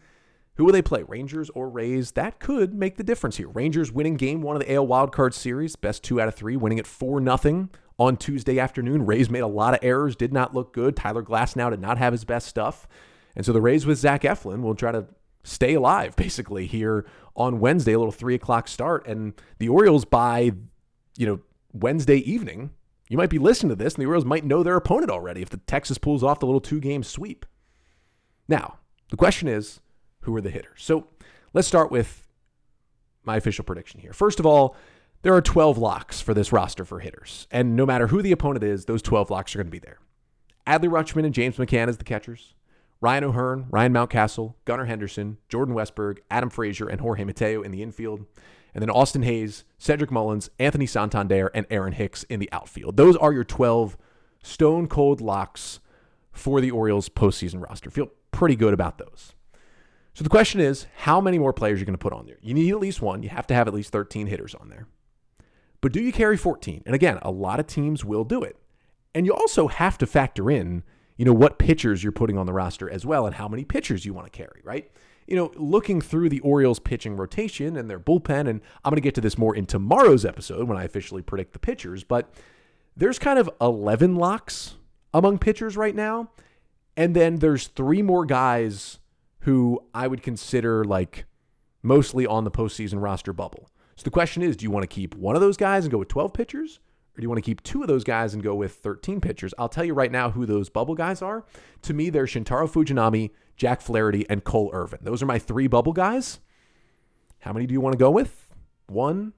who 0.57 0.65
will 0.65 0.73
they 0.73 0.83
play, 0.83 1.03
Rangers 1.03 1.51
or 1.51 1.69
Rays? 1.69 2.13
That 2.13 2.39
could 2.39 2.75
make 2.75 2.97
the 2.97 3.05
difference 3.05 3.39
here. 3.39 3.49
Rangers 3.49 3.91
winning 3.91 4.17
game 4.17 4.43
one 4.43 4.55
of 4.55 4.61
the 4.61 4.75
AL 4.75 4.87
wildcard 4.87 5.33
series, 5.33 5.77
best 5.77 6.03
two 6.03 6.21
out 6.21 6.29
of 6.29 6.35
three, 6.35 6.57
winning 6.57 6.79
it 6.79 6.87
4 6.87 7.23
0 7.23 7.69
on 7.99 8.17
Tuesday 8.17 8.59
afternoon. 8.59 9.07
Rays 9.07 9.31
made 9.31 9.41
a 9.41 9.47
lot 9.47 9.75
of 9.75 9.81
errors, 9.83 10.15
did 10.15 10.33
not 10.33 10.55
look 10.55 10.73
good. 10.73 10.97
Tyler 10.97 11.23
Glasnow 11.23 11.71
did 11.71 11.81
not 11.81 11.99
have 11.99 12.13
his 12.13 12.25
best 12.25 12.49
stuff. 12.49 12.87
And 13.35 13.47
so 13.47 13.53
the 13.53 13.61
Rays 13.63 13.87
with 13.87 13.99
Zach 13.99 14.23
Eflin 14.23 14.61
will 14.63 14.75
try 14.75 14.93
to 14.93 15.07
stay 15.43 15.75
alive, 15.75 16.17
basically, 16.17 16.67
here 16.67 17.07
on 17.35 17.61
Wednesday, 17.61 17.93
a 17.93 17.99
little 17.99 18.13
three 18.13 18.35
o'clock 18.35 18.69
start. 18.69 19.07
And 19.07 19.33
the 19.59 19.69
Orioles 19.69 20.05
by, 20.05 20.53
you 21.17 21.27
know, 21.27 21.41
Wednesday 21.73 22.19
evening, 22.19 22.71
you 23.09 23.17
might 23.17 23.31
be 23.31 23.39
listening 23.39 23.71
to 23.71 23.77
this, 23.77 23.95
and 23.95 24.03
the 24.03 24.07
Orioles 24.07 24.25
might 24.25 24.45
know 24.45 24.63
their 24.63 24.77
opponent 24.77 25.11
already 25.11 25.41
if 25.41 25.51
the 25.51 25.57
Texas 25.59 25.99
pulls 25.99 26.23
off 26.23 26.41
the 26.41 26.47
little 26.47 26.61
two 26.61 26.81
game 26.81 27.03
sweep. 27.03 27.47
Now, 28.49 28.79
the 29.11 29.17
question 29.17 29.49
is, 29.49 29.81
who 30.23 30.35
are 30.35 30.41
the 30.41 30.51
hitters. 30.51 30.83
So 30.83 31.07
let's 31.53 31.69
start 31.69 31.91
with 31.91 32.27
my 33.25 33.37
official 33.37 33.65
prediction 33.65 34.01
here. 34.01 34.13
First 34.13 34.41
of 34.41 34.47
all, 34.47 34.77
there 35.23 35.35
are 35.35 35.43
12 35.43 35.79
locks 35.79 36.21
for 36.21 36.35
this 36.35 36.53
roster 36.53 36.85
for 36.85 36.99
hitters. 36.99 37.47
And 37.51 37.77
no 37.77 37.87
matter 37.87 38.09
who 38.09 38.23
the 38.23 38.33
opponent 38.33 38.65
is, 38.65 38.87
those 38.87 39.03
12 39.03 39.31
locks 39.31 39.55
are 39.55 39.59
going 39.59 39.69
to 39.69 39.71
be 39.71 39.79
there. 39.79 39.99
Adley 40.67 40.89
Rutschman 40.89 41.25
and 41.25 41.35
James 41.35 41.57
McCann 41.57 41.89
as 41.89 41.99
the 41.99 42.05
catchers. 42.05 42.55
Ryan 43.01 43.25
O'Hearn, 43.25 43.67
Ryan 43.71 43.93
Mountcastle, 43.93 44.55
Gunnar 44.65 44.85
Henderson, 44.85 45.39
Jordan 45.49 45.75
Westburg, 45.75 46.19
Adam 46.31 46.51
Frazier, 46.51 46.89
and 46.89 47.01
Jorge 47.01 47.25
Mateo 47.25 47.63
in 47.63 47.73
the 47.73 47.83
infield. 47.83 48.25
And 48.75 48.81
then 48.81 48.91
Austin 48.91 49.23
Hays, 49.23 49.65
Cedric 49.77 50.11
Mullins, 50.11 50.51
Anthony 50.59 50.87
Santander, 50.87 51.49
and 51.49 51.67
Aaron 51.69 51.93
Hicks 51.93 52.23
in 52.25 52.39
the 52.39 52.51
outfield. 52.53 52.97
Those 52.97 53.17
are 53.17 53.33
your 53.33 53.45
12 53.45 53.97
stone 54.43 54.87
cold 54.87 55.21
locks 55.21 55.81
for 56.31 56.61
the 56.61 56.71
Orioles 56.71 57.09
postseason 57.09 57.63
roster. 57.63 57.91
Feel 57.91 58.11
pretty 58.31 58.57
good 58.57 58.73
about 58.73 58.99
those. 58.99 59.35
So 60.15 60.23
the 60.23 60.31
question 60.31 60.61
is, 60.61 60.87
how 60.97 61.21
many 61.21 61.39
more 61.39 61.53
players 61.53 61.77
are 61.77 61.81
you 61.81 61.87
going 61.87 61.95
to 61.95 61.99
put 61.99 62.13
on 62.13 62.27
there? 62.27 62.39
You 62.43 62.53
need 62.53 62.71
at 62.71 62.81
least 62.81 63.01
one. 63.01 63.23
You 63.23 63.31
have 63.31 63.47
to 63.47 63.55
have 63.55 63.67
at 63.67 63.75
least 63.75 63.93
13 63.93 64.27
hitters 64.27 64.55
on 64.55 64.69
there. 64.69 64.87
But 65.81 65.93
do 65.93 66.01
you 66.01 66.13
carry 66.13 66.37
14? 66.37 66.83
And 66.87 66.95
again, 66.95 67.19
a 67.23 67.31
lot 67.31 67.61
of 67.61 67.67
teams 67.67 68.05
will 68.05 68.25
do 68.25 68.43
it. 68.43 68.57
And 69.15 69.27
you 69.27 69.35
also 69.35 69.69
have 69.69 69.99
to 69.99 70.07
factor 70.07 70.51
in, 70.51 70.83
you 71.17 71.25
know, 71.25 71.33
what 71.33 71.59
pitchers 71.59 72.03
you're 72.03 72.13
putting 72.13 72.39
on 72.39 72.47
the 72.47 72.53
roster 72.53 72.91
as 72.91 73.07
well 73.07 73.27
and 73.27 73.35
how 73.35 73.49
many 73.49 73.65
pitchers 73.65 74.05
you 74.05 74.13
want 74.15 74.31
to 74.31 74.37
carry, 74.37 74.61
right? 74.65 74.91
You 75.27 75.37
know, 75.37 75.53
looking 75.57 76.01
through 76.01 76.29
the 76.29 76.41
Orioles 76.41 76.79
pitching 76.79 77.17
rotation 77.17 77.77
and 77.77 77.89
their 77.89 78.01
bullpen, 78.01 78.49
and 78.49 78.61
I'm 78.85 78.91
going 78.91 78.97
to 78.97 79.01
get 79.01 79.15
to 79.17 79.21
this 79.21 79.39
more 79.39 79.57
in 79.57 79.67
tomorrow's 79.67 80.25
episode 80.25 80.69
when 80.69 80.79
I 80.79 80.85
officially 80.85 81.23
predict 81.23 81.53
the 81.53 81.59
pitchers, 81.59 82.05
but 82.05 82.33
there's 82.97 83.19
kind 83.19 83.39
of 83.39 83.49
11 83.61 84.17
locks 84.17 84.77
among 85.15 85.39
pitchers 85.39 85.77
right 85.77 85.95
now. 85.95 86.31
And 86.97 87.17
then 87.17 87.37
there's 87.37 87.69
three 87.69 88.03
more 88.03 88.27
guys 88.27 88.99
who 89.43 89.81
I 89.95 90.07
would 90.07 90.23
consider 90.23 90.85
like 90.85 91.27
mostly 91.83 92.27
on 92.27 92.45
the 92.45 92.51
postseason 92.51 93.03
roster 93.03 93.33
bubble. 93.33 93.69
So 93.97 94.05
the 94.05 94.11
question 94.11 94.43
is 94.43 94.57
do 94.57 94.65
you 94.65 94.71
want 94.71 94.85
to 94.85 94.95
keep 94.95 95.15
one 95.15 95.35
of 95.35 95.41
those 95.41 95.57
guys 95.57 95.85
and 95.85 95.93
go 95.93 95.99
with 95.99 96.09
12 96.09 96.33
pitchers? 96.33 96.81
Or 97.15 97.21
do 97.21 97.23
you 97.23 97.29
want 97.29 97.39
to 97.39 97.43
keep 97.43 97.63
two 97.63 97.83
of 97.83 97.89
those 97.89 98.05
guys 98.05 98.33
and 98.33 98.43
go 98.43 98.55
with 98.55 98.73
13 98.73 99.21
pitchers? 99.21 99.53
I'll 99.59 99.69
tell 99.69 99.85
you 99.85 99.93
right 99.93 100.11
now 100.11 100.31
who 100.31 100.47
those 100.47 100.71
bubble 100.71 100.95
guys 100.95 101.21
are. 101.21 101.45
To 101.83 101.93
me, 101.93 102.09
they're 102.09 102.25
Shintaro 102.25 102.71
Fujinami, 102.71 103.31
Jack 103.57 103.83
Flaherty, 103.83 104.25
and 104.31 104.45
Cole 104.45 104.71
Irvin. 104.73 105.01
Those 105.03 105.23
are 105.23 105.27
my 105.27 105.39
three 105.39 105.67
bubble 105.67 105.93
guys. 105.93 106.41
How 107.41 107.53
many 107.53 107.67
do 107.67 107.75
you 107.75 107.83
want 107.83 107.93
to 107.93 107.99
go 107.99 108.11
with? 108.11 108.49
One 108.87 109.35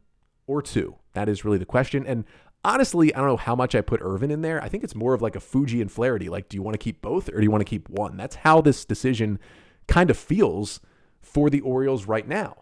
or 0.47 0.63
two? 0.63 0.97
That 1.15 1.29
is 1.29 1.45
really 1.45 1.59
the 1.59 1.65
question. 1.65 2.07
And 2.07 2.25
honestly, 2.65 3.13
I 3.13 3.19
don't 3.19 3.29
know 3.29 3.37
how 3.37 3.57
much 3.57 3.75
I 3.75 3.81
put 3.81 4.01
Irvin 4.03 4.31
in 4.31 4.43
there. 4.43 4.63
I 4.63 4.69
think 4.69 4.85
it's 4.85 4.95
more 4.95 5.15
of 5.15 5.23
like 5.23 5.35
a 5.35 5.41
Fuji 5.41 5.81
and 5.81 5.91
Flaherty. 5.91 6.29
Like, 6.29 6.49
do 6.49 6.57
you 6.57 6.63
want 6.63 6.75
to 6.75 6.79
keep 6.79 7.03
both 7.03 7.29
or 7.29 7.39
do 7.39 7.43
you 7.43 7.51
want 7.51 7.63
to 7.63 7.69
keep 7.69 7.89
one? 7.89 8.17
That's 8.17 8.37
how 8.37 8.61
this 8.61 8.85
decision 8.85 9.41
kind 9.87 10.11
of 10.11 10.17
feels 10.17 10.81
for 11.21 11.51
the 11.51 11.61
Orioles 11.61 12.07
right 12.07 12.27
now. 12.27 12.57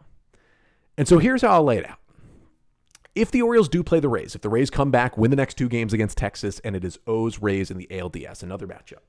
And 0.97 1.09
so 1.09 1.19
here's 1.19 1.43
how 1.43 1.53
I'll 1.53 1.65
lay 1.65 1.79
it 1.79 1.89
out. 1.89 1.99
If 3.15 3.31
the 3.31 3.43
Orioles 3.43 3.69
do 3.69 3.83
play 3.83 4.01
the 4.01 4.09
Rays, 4.09 4.35
if 4.35 4.41
the 4.41 4.49
Rays 4.49 4.71
come 4.71 4.91
back, 4.91 5.19
win 5.19 5.31
the 5.31 5.37
next 5.37 5.55
two 5.55 5.69
games 5.69 5.93
against 5.93 6.17
Texas, 6.17 6.61
and 6.61 6.75
it 6.75 6.85
is 6.85 6.99
O's 7.07 7.41
Rays 7.41 7.71
in 7.71 7.77
the 7.77 7.87
ALDS, 7.91 8.43
another 8.43 8.67
matchup. 8.67 9.01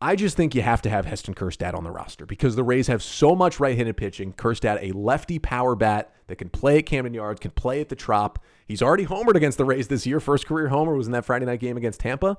I 0.00 0.14
just 0.14 0.36
think 0.36 0.54
you 0.54 0.62
have 0.62 0.82
to 0.82 0.90
have 0.90 1.06
Heston 1.06 1.34
Kjerstad 1.34 1.74
on 1.74 1.82
the 1.82 1.90
roster 1.90 2.24
because 2.24 2.54
the 2.54 2.62
Rays 2.62 2.86
have 2.86 3.02
so 3.02 3.34
much 3.34 3.58
right-handed 3.58 3.96
pitching. 3.96 4.32
Kjerstad, 4.32 4.78
a 4.80 4.96
lefty 4.96 5.40
power 5.40 5.74
bat 5.74 6.14
that 6.28 6.36
can 6.36 6.50
play 6.50 6.78
at 6.78 6.86
Camden 6.86 7.14
Yards, 7.14 7.40
can 7.40 7.50
play 7.50 7.80
at 7.80 7.88
the 7.88 7.96
Trop. 7.96 8.38
He's 8.66 8.80
already 8.80 9.06
homered 9.06 9.34
against 9.34 9.58
the 9.58 9.64
Rays 9.64 9.88
this 9.88 10.06
year. 10.06 10.20
First 10.20 10.46
career 10.46 10.68
homer 10.68 10.94
was 10.94 11.06
in 11.06 11.12
that 11.14 11.24
Friday 11.24 11.46
night 11.46 11.58
game 11.58 11.76
against 11.76 11.98
Tampa. 12.00 12.38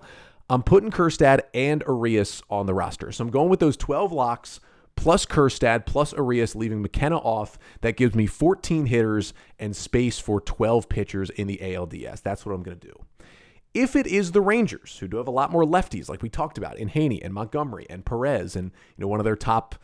I'm 0.50 0.64
putting 0.64 0.90
Kjerstad 0.90 1.42
and 1.54 1.84
Urias 1.88 2.42
on 2.50 2.66
the 2.66 2.74
roster. 2.74 3.12
So 3.12 3.24
I'm 3.24 3.30
going 3.30 3.50
with 3.50 3.60
those 3.60 3.78
12 3.78 4.12
locks 4.12 4.60
plus 4.96 5.26
Kjerstad, 5.26 5.86
plus 5.86 6.12
Urias, 6.14 6.56
leaving 6.56 6.82
McKenna 6.82 7.18
off. 7.18 7.58
That 7.82 7.96
gives 7.96 8.16
me 8.16 8.26
14 8.26 8.88
hitters 8.88 9.34
and 9.58 9.76
space 9.76 10.20
for 10.20 10.42
12 10.42 10.90
pitchers 10.90 11.30
in 11.30 11.48
the 11.48 11.60
ALDS. 11.62 12.22
That's 12.22 12.46
what 12.46 12.54
I'm 12.54 12.64
going 12.64 12.80
to 12.80 12.88
do. 12.88 12.94
If 13.74 13.96
it 13.96 14.08
is 14.08 14.32
the 14.32 14.42
Rangers, 14.42 14.98
who 14.98 15.08
do 15.08 15.18
have 15.18 15.28
a 15.28 15.32
lot 15.32 15.52
more 15.52 15.64
lefties, 15.64 16.10
like 16.10 16.24
we 16.24 16.30
talked 16.30 16.58
about 16.58 16.78
in 16.78 16.90
Heaney 16.90 17.24
and 17.24 17.34
Montgomery 17.34 17.86
and 17.90 18.04
Perez, 18.04 18.56
and 18.56 18.72
you 18.98 19.04
know 19.04 19.08
one 19.08 19.20
of 19.20 19.26
their 19.26 19.36
top, 19.36 19.76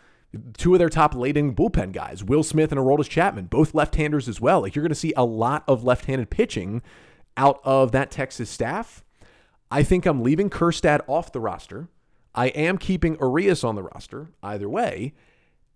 two 0.57 0.73
of 0.73 0.79
their 0.79 0.89
top 0.89 1.13
late-inning 1.13 1.55
bullpen 1.55 1.91
guys, 1.91 2.23
Will 2.23 2.43
Smith 2.43 2.71
and 2.71 2.81
Aroldis 2.81 3.07
Chapman, 3.07 3.45
both 3.45 3.75
left-handers 3.75 4.27
as 4.27 4.41
well. 4.41 4.61
Like 4.61 4.75
you're 4.75 4.83
going 4.83 4.89
to 4.89 4.95
see 4.95 5.13
a 5.15 5.23
lot 5.23 5.63
of 5.67 5.83
left-handed 5.83 6.31
pitching 6.31 6.81
out 7.37 7.61
of 7.63 7.91
that 7.91 8.09
Texas 8.09 8.49
staff. 8.49 9.04
I 9.71 9.83
think 9.83 10.05
I'm 10.05 10.21
leaving 10.21 10.49
Kjerstad 10.49 11.01
off 11.07 11.31
the 11.31 11.39
roster. 11.39 11.89
I 12.33 12.47
am 12.47 12.77
keeping 12.77 13.17
Urias 13.19 13.63
on 13.63 13.75
the 13.75 13.83
roster 13.83 14.29
either 14.43 14.69
way. 14.69 15.13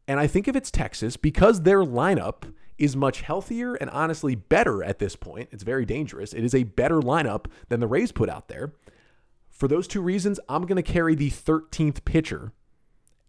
And 0.07 0.19
I 0.19 0.27
think 0.27 0.47
if 0.47 0.55
it's 0.55 0.71
Texas, 0.71 1.17
because 1.17 1.61
their 1.61 1.83
lineup 1.83 2.53
is 2.77 2.95
much 2.95 3.21
healthier 3.21 3.75
and 3.75 3.89
honestly 3.89 4.35
better 4.35 4.83
at 4.83 4.99
this 4.99 5.15
point, 5.15 5.49
it's 5.51 5.63
very 5.63 5.85
dangerous. 5.85 6.33
It 6.33 6.43
is 6.43 6.55
a 6.55 6.63
better 6.63 6.99
lineup 6.99 7.45
than 7.67 7.79
the 7.79 7.87
Rays 7.87 8.11
put 8.11 8.29
out 8.29 8.47
there. 8.47 8.73
For 9.49 9.67
those 9.67 9.87
two 9.87 10.01
reasons, 10.01 10.39
I'm 10.47 10.65
going 10.65 10.77
to 10.77 10.91
carry 10.91 11.15
the 11.15 11.29
13th 11.29 12.05
pitcher. 12.05 12.53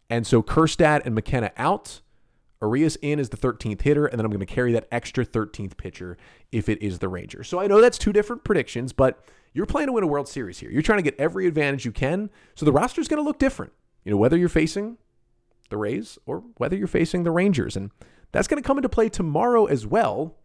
And 0.08 0.26
so 0.26 0.42
Kjerstad 0.42 1.02
and 1.04 1.14
McKenna 1.14 1.52
out. 1.56 2.00
Urias 2.62 2.96
in 2.96 3.18
is 3.18 3.30
the 3.30 3.36
13th 3.36 3.82
hitter, 3.82 4.06
and 4.06 4.18
then 4.18 4.24
I'm 4.24 4.30
going 4.30 4.40
to 4.40 4.46
carry 4.46 4.72
that 4.72 4.86
extra 4.92 5.24
13th 5.24 5.76
pitcher 5.76 6.18
if 6.52 6.68
it 6.68 6.80
is 6.82 6.98
the 6.98 7.08
Rangers. 7.08 7.48
So 7.48 7.58
I 7.58 7.66
know 7.66 7.80
that's 7.80 7.98
two 7.98 8.12
different 8.12 8.44
predictions, 8.44 8.92
but 8.92 9.24
you're 9.52 9.66
playing 9.66 9.88
to 9.88 9.92
win 9.92 10.04
a 10.04 10.06
World 10.06 10.28
Series 10.28 10.58
here. 10.58 10.70
You're 10.70 10.82
trying 10.82 10.98
to 10.98 11.02
get 11.02 11.18
every 11.18 11.46
advantage 11.46 11.84
you 11.84 11.92
can. 11.92 12.30
So 12.54 12.64
the 12.64 12.72
roster 12.72 13.00
is 13.00 13.08
going 13.08 13.22
to 13.22 13.26
look 13.26 13.38
different. 13.38 13.72
You 14.04 14.10
know, 14.10 14.16
whether 14.16 14.36
you're 14.36 14.48
facing 14.48 14.96
the 15.70 15.76
Rays 15.76 16.18
or 16.26 16.44
whether 16.56 16.76
you're 16.76 16.86
facing 16.86 17.24
the 17.24 17.30
Rangers. 17.30 17.76
And 17.76 17.90
that's 18.32 18.48
going 18.48 18.62
to 18.62 18.66
come 18.66 18.78
into 18.78 18.88
play 18.88 19.08
tomorrow 19.08 19.66
as 19.66 19.86
well 19.86 20.36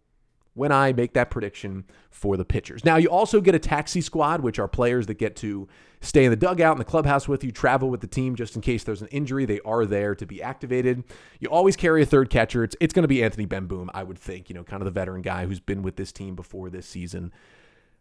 when 0.54 0.72
I 0.72 0.94
make 0.94 1.14
that 1.14 1.30
prediction 1.30 1.84
for 2.10 2.38
the 2.38 2.46
pitchers. 2.46 2.86
Now, 2.86 2.96
you 2.96 3.10
also 3.10 3.42
get 3.42 3.56
a 3.56 3.60
taxi 3.60 4.00
squad, 4.00 4.40
which 4.40 4.58
are 4.58 4.70
players 4.70 5.06
that 5.08 5.16
get 5.16 5.36
to 5.38 5.68
stay 6.00 6.24
in 6.24 6.32
the 6.32 6.38
dugout 6.38 6.76
in 6.76 6.80
the 6.80 6.86
clubhouse 6.86 7.28
with 7.28 7.44
you, 7.44 7.52
travel 7.52 7.90
with 7.90 8.00
the 8.00 8.08
team 8.08 8.36
just 8.36 8.56
in 8.56 8.62
case 8.62 8.84
there's 8.86 9.02
an 9.02 9.10
injury. 9.10 9.44
They 9.44 9.60
are 9.62 9.86
there 9.86 10.16
to 10.16 10.26
be 10.26 10.42
activated. 10.42 11.04
You 11.42 11.50
always 11.50 11.76
carry 11.76 12.04
a 12.04 12.06
third 12.06 12.30
catcher. 12.30 12.64
It's, 12.64 12.76
it's 12.80 12.94
going 12.94 13.04
to 13.04 13.10
be 13.10 13.22
Anthony 13.22 13.46
Bemboom, 13.46 13.90
I 13.94 14.04
would 14.04 14.18
think, 14.18 14.48
you 14.50 14.56
know, 14.56 14.64
kind 14.64 14.82
of 14.82 14.86
the 14.86 14.92
veteran 14.92 15.22
guy 15.22 15.46
who's 15.46 15.60
been 15.60 15.82
with 15.82 15.98
this 15.98 16.14
team 16.14 16.36
before 16.36 16.70
this 16.70 16.88
season. 16.88 17.34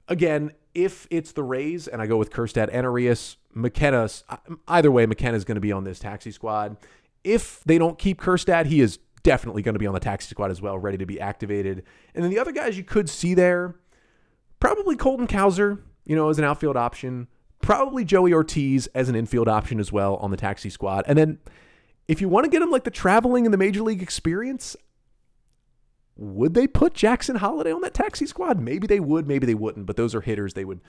Again, 0.09 0.53
if 0.75 1.07
it's 1.11 1.33
the 1.33 1.43
Rays 1.43 1.89
and 1.89 2.03
I 2.03 2.07
go 2.07 2.17
with 2.17 2.31
Kjerstad 2.31 2.69
and 2.73 2.85
Urias, 2.85 3.37
McKenna, 3.55 4.09
either 4.69 4.91
way, 4.91 5.07
McKenna 5.07 5.37
is 5.37 5.45
going 5.45 5.55
to 5.57 5.61
be 5.61 5.73
on 5.73 5.85
this 5.85 5.99
taxi 5.99 6.31
squad. 6.31 6.77
If 7.23 7.63
they 7.65 7.79
don't 7.79 7.99
keep 7.99 8.21
Kjerstad, 8.21 8.67
he 8.67 8.81
is 8.81 8.99
definitely 9.23 9.63
going 9.63 9.75
to 9.75 9.79
be 9.79 9.87
on 9.87 9.95
the 9.95 10.01
taxi 10.01 10.29
squad 10.29 10.51
as 10.51 10.61
well, 10.61 10.79
ready 10.79 10.99
to 10.99 11.07
be 11.07 11.21
activated. 11.21 11.85
And 12.15 12.23
then 12.23 12.31
the 12.31 12.39
other 12.39 12.53
guys 12.53 12.77
you 12.77 12.85
could 12.85 13.09
see 13.09 13.35
there, 13.35 13.77
probably 14.61 14.97
Colton 14.97 15.27
Cowser, 15.27 15.81
you 16.05 16.15
know, 16.15 16.29
as 16.29 16.39
an 16.39 16.45
outfield 16.45 16.77
option, 16.77 17.29
probably 17.63 18.05
Joey 18.05 18.35
Ortiz 18.35 18.87
as 18.89 19.09
an 19.09 19.15
infield 19.15 19.49
option 19.49 19.81
as 19.81 19.91
well 19.91 20.17
on 20.17 20.31
the 20.31 20.37
taxi 20.37 20.69
squad. 20.69 21.05
And 21.09 21.17
then 21.17 21.39
if 22.09 22.21
you 22.21 22.29
want 22.29 22.45
to 22.45 22.51
get 22.51 22.61
him 22.61 22.71
like 22.71 22.85
the 22.85 22.91
traveling 22.91 23.47
and 23.47 23.55
the 23.55 23.59
major 23.59 23.83
league 23.83 24.03
experience, 24.03 24.77
would 26.17 26.55
they 26.55 26.67
put 26.67 26.95
Jackson 26.95 27.37
Holliday 27.37 27.73
on 27.73 27.81
that 27.83 27.95
taxi 27.95 28.27
squad? 28.27 28.61
Maybe 28.61 28.87
they 28.87 29.01
would, 29.01 29.27
maybe 29.27 29.47
they 29.47 29.55
wouldn't, 29.55 29.87
but 29.87 29.97
those 29.97 30.15
are 30.15 30.21
hitters 30.21 30.55
they 30.55 30.65
would 30.65 30.81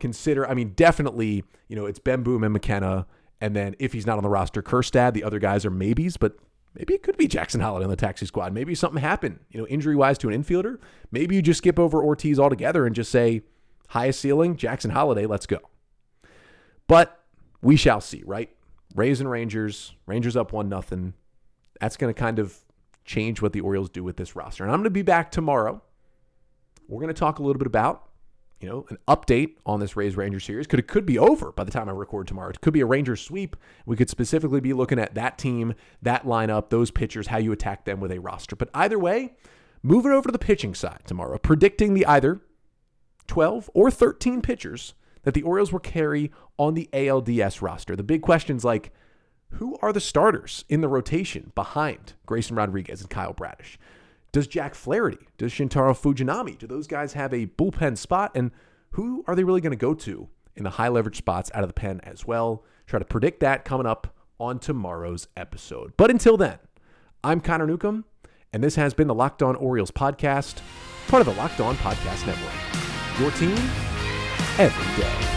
consider. 0.00 0.48
I 0.48 0.54
mean, 0.54 0.70
definitely, 0.70 1.44
you 1.68 1.76
know, 1.76 1.86
it's 1.86 1.98
Bemboom 1.98 2.42
and 2.44 2.52
McKenna. 2.52 3.06
And 3.40 3.54
then 3.54 3.74
if 3.78 3.92
he's 3.92 4.06
not 4.06 4.16
on 4.16 4.22
the 4.22 4.30
roster, 4.30 4.62
Kjerstad, 4.62 5.12
the 5.14 5.24
other 5.24 5.38
guys 5.38 5.66
are 5.66 5.70
maybes, 5.70 6.16
but 6.16 6.36
maybe 6.74 6.94
it 6.94 7.02
could 7.02 7.16
be 7.16 7.26
Jackson 7.26 7.60
Holliday 7.60 7.84
on 7.84 7.90
the 7.90 7.96
taxi 7.96 8.24
squad. 8.24 8.52
Maybe 8.52 8.74
something 8.74 9.02
happened, 9.02 9.40
you 9.50 9.60
know, 9.60 9.66
injury 9.66 9.96
wise 9.96 10.16
to 10.18 10.28
an 10.28 10.42
infielder. 10.42 10.78
Maybe 11.10 11.36
you 11.36 11.42
just 11.42 11.58
skip 11.58 11.78
over 11.78 12.02
Ortiz 12.02 12.38
altogether 12.38 12.86
and 12.86 12.94
just 12.94 13.10
say, 13.10 13.42
highest 13.88 14.20
ceiling, 14.20 14.56
Jackson 14.56 14.92
Holliday, 14.92 15.26
let's 15.26 15.46
go. 15.46 15.58
But 16.86 17.20
we 17.60 17.76
shall 17.76 18.00
see, 18.00 18.22
right? 18.24 18.48
Rays 18.94 19.20
and 19.20 19.30
Rangers, 19.30 19.94
Rangers 20.06 20.36
up 20.36 20.52
one 20.52 20.68
nothing. 20.68 21.14
That's 21.80 21.96
going 21.96 22.12
to 22.12 22.18
kind 22.18 22.38
of 22.38 22.58
change 23.04 23.42
what 23.42 23.52
the 23.52 23.60
Orioles 23.60 23.90
do 23.90 24.04
with 24.04 24.16
this 24.16 24.36
roster. 24.36 24.64
And 24.64 24.72
I'm 24.72 24.78
going 24.78 24.84
to 24.84 24.90
be 24.90 25.02
back 25.02 25.30
tomorrow. 25.30 25.82
We're 26.88 27.00
going 27.00 27.14
to 27.14 27.18
talk 27.18 27.38
a 27.38 27.42
little 27.42 27.58
bit 27.58 27.66
about 27.66 28.08
you 28.62 28.68
know, 28.68 28.86
an 28.90 28.98
update 29.08 29.56
on 29.66 29.80
this 29.80 29.96
Rays 29.96 30.16
Ranger 30.16 30.38
series. 30.38 30.68
Could 30.68 30.78
it 30.78 30.86
could 30.86 31.04
be 31.04 31.18
over 31.18 31.50
by 31.50 31.64
the 31.64 31.72
time 31.72 31.88
I 31.88 31.92
record 31.92 32.28
tomorrow. 32.28 32.50
It 32.50 32.60
could 32.60 32.72
be 32.72 32.80
a 32.80 32.86
Ranger 32.86 33.16
sweep. 33.16 33.56
We 33.86 33.96
could 33.96 34.08
specifically 34.08 34.60
be 34.60 34.72
looking 34.72 35.00
at 35.00 35.14
that 35.16 35.36
team, 35.36 35.74
that 36.00 36.24
lineup, 36.24 36.70
those 36.70 36.92
pitchers, 36.92 37.26
how 37.26 37.38
you 37.38 37.50
attack 37.50 37.84
them 37.84 37.98
with 37.98 38.12
a 38.12 38.20
roster. 38.20 38.54
But 38.54 38.70
either 38.72 38.98
way, 38.98 39.34
moving 39.82 40.12
over 40.12 40.28
to 40.28 40.32
the 40.32 40.38
pitching 40.38 40.74
side 40.74 41.00
tomorrow, 41.06 41.38
predicting 41.38 41.94
the 41.94 42.06
either 42.06 42.40
12 43.26 43.68
or 43.74 43.90
13 43.90 44.40
pitchers 44.42 44.94
that 45.24 45.34
the 45.34 45.42
Orioles 45.42 45.72
will 45.72 45.80
carry 45.80 46.30
on 46.56 46.74
the 46.74 46.88
ALDS 46.92 47.62
roster. 47.62 47.96
The 47.96 48.02
big 48.04 48.22
questions 48.22 48.64
like 48.64 48.92
who 49.52 49.76
are 49.82 49.92
the 49.92 50.00
starters 50.00 50.64
in 50.68 50.80
the 50.80 50.88
rotation 50.88 51.52
behind 51.54 52.14
Grayson 52.26 52.56
Rodriguez 52.56 53.00
and 53.00 53.10
Kyle 53.10 53.32
Bradish? 53.32 53.78
Does 54.32 54.46
Jack 54.46 54.74
Flaherty, 54.74 55.26
does 55.36 55.52
Shintaro 55.52 55.92
Fujinami, 55.94 56.56
do 56.56 56.66
those 56.66 56.86
guys 56.86 57.12
have 57.12 57.34
a 57.34 57.46
bullpen 57.46 57.98
spot? 57.98 58.32
And 58.34 58.50
who 58.92 59.24
are 59.26 59.34
they 59.34 59.44
really 59.44 59.60
going 59.60 59.72
to 59.72 59.76
go 59.76 59.94
to 59.94 60.28
in 60.56 60.64
the 60.64 60.70
high 60.70 60.88
leverage 60.88 61.18
spots 61.18 61.50
out 61.54 61.62
of 61.62 61.68
the 61.68 61.74
pen 61.74 62.00
as 62.02 62.26
well? 62.26 62.64
Try 62.86 62.98
to 62.98 63.04
predict 63.04 63.40
that 63.40 63.64
coming 63.64 63.86
up 63.86 64.16
on 64.40 64.58
tomorrow's 64.58 65.28
episode. 65.36 65.92
But 65.96 66.10
until 66.10 66.36
then, 66.36 66.58
I'm 67.22 67.40
Connor 67.40 67.66
Newcomb, 67.66 68.04
and 68.52 68.64
this 68.64 68.76
has 68.76 68.94
been 68.94 69.06
the 69.06 69.14
Locked 69.14 69.42
On 69.42 69.54
Orioles 69.56 69.90
podcast, 69.90 70.60
part 71.08 71.20
of 71.20 71.26
the 71.26 71.40
Locked 71.40 71.60
On 71.60 71.76
Podcast 71.76 72.26
Network. 72.26 73.20
Your 73.20 73.30
team 73.32 73.56
every 74.58 75.02
day. 75.02 75.31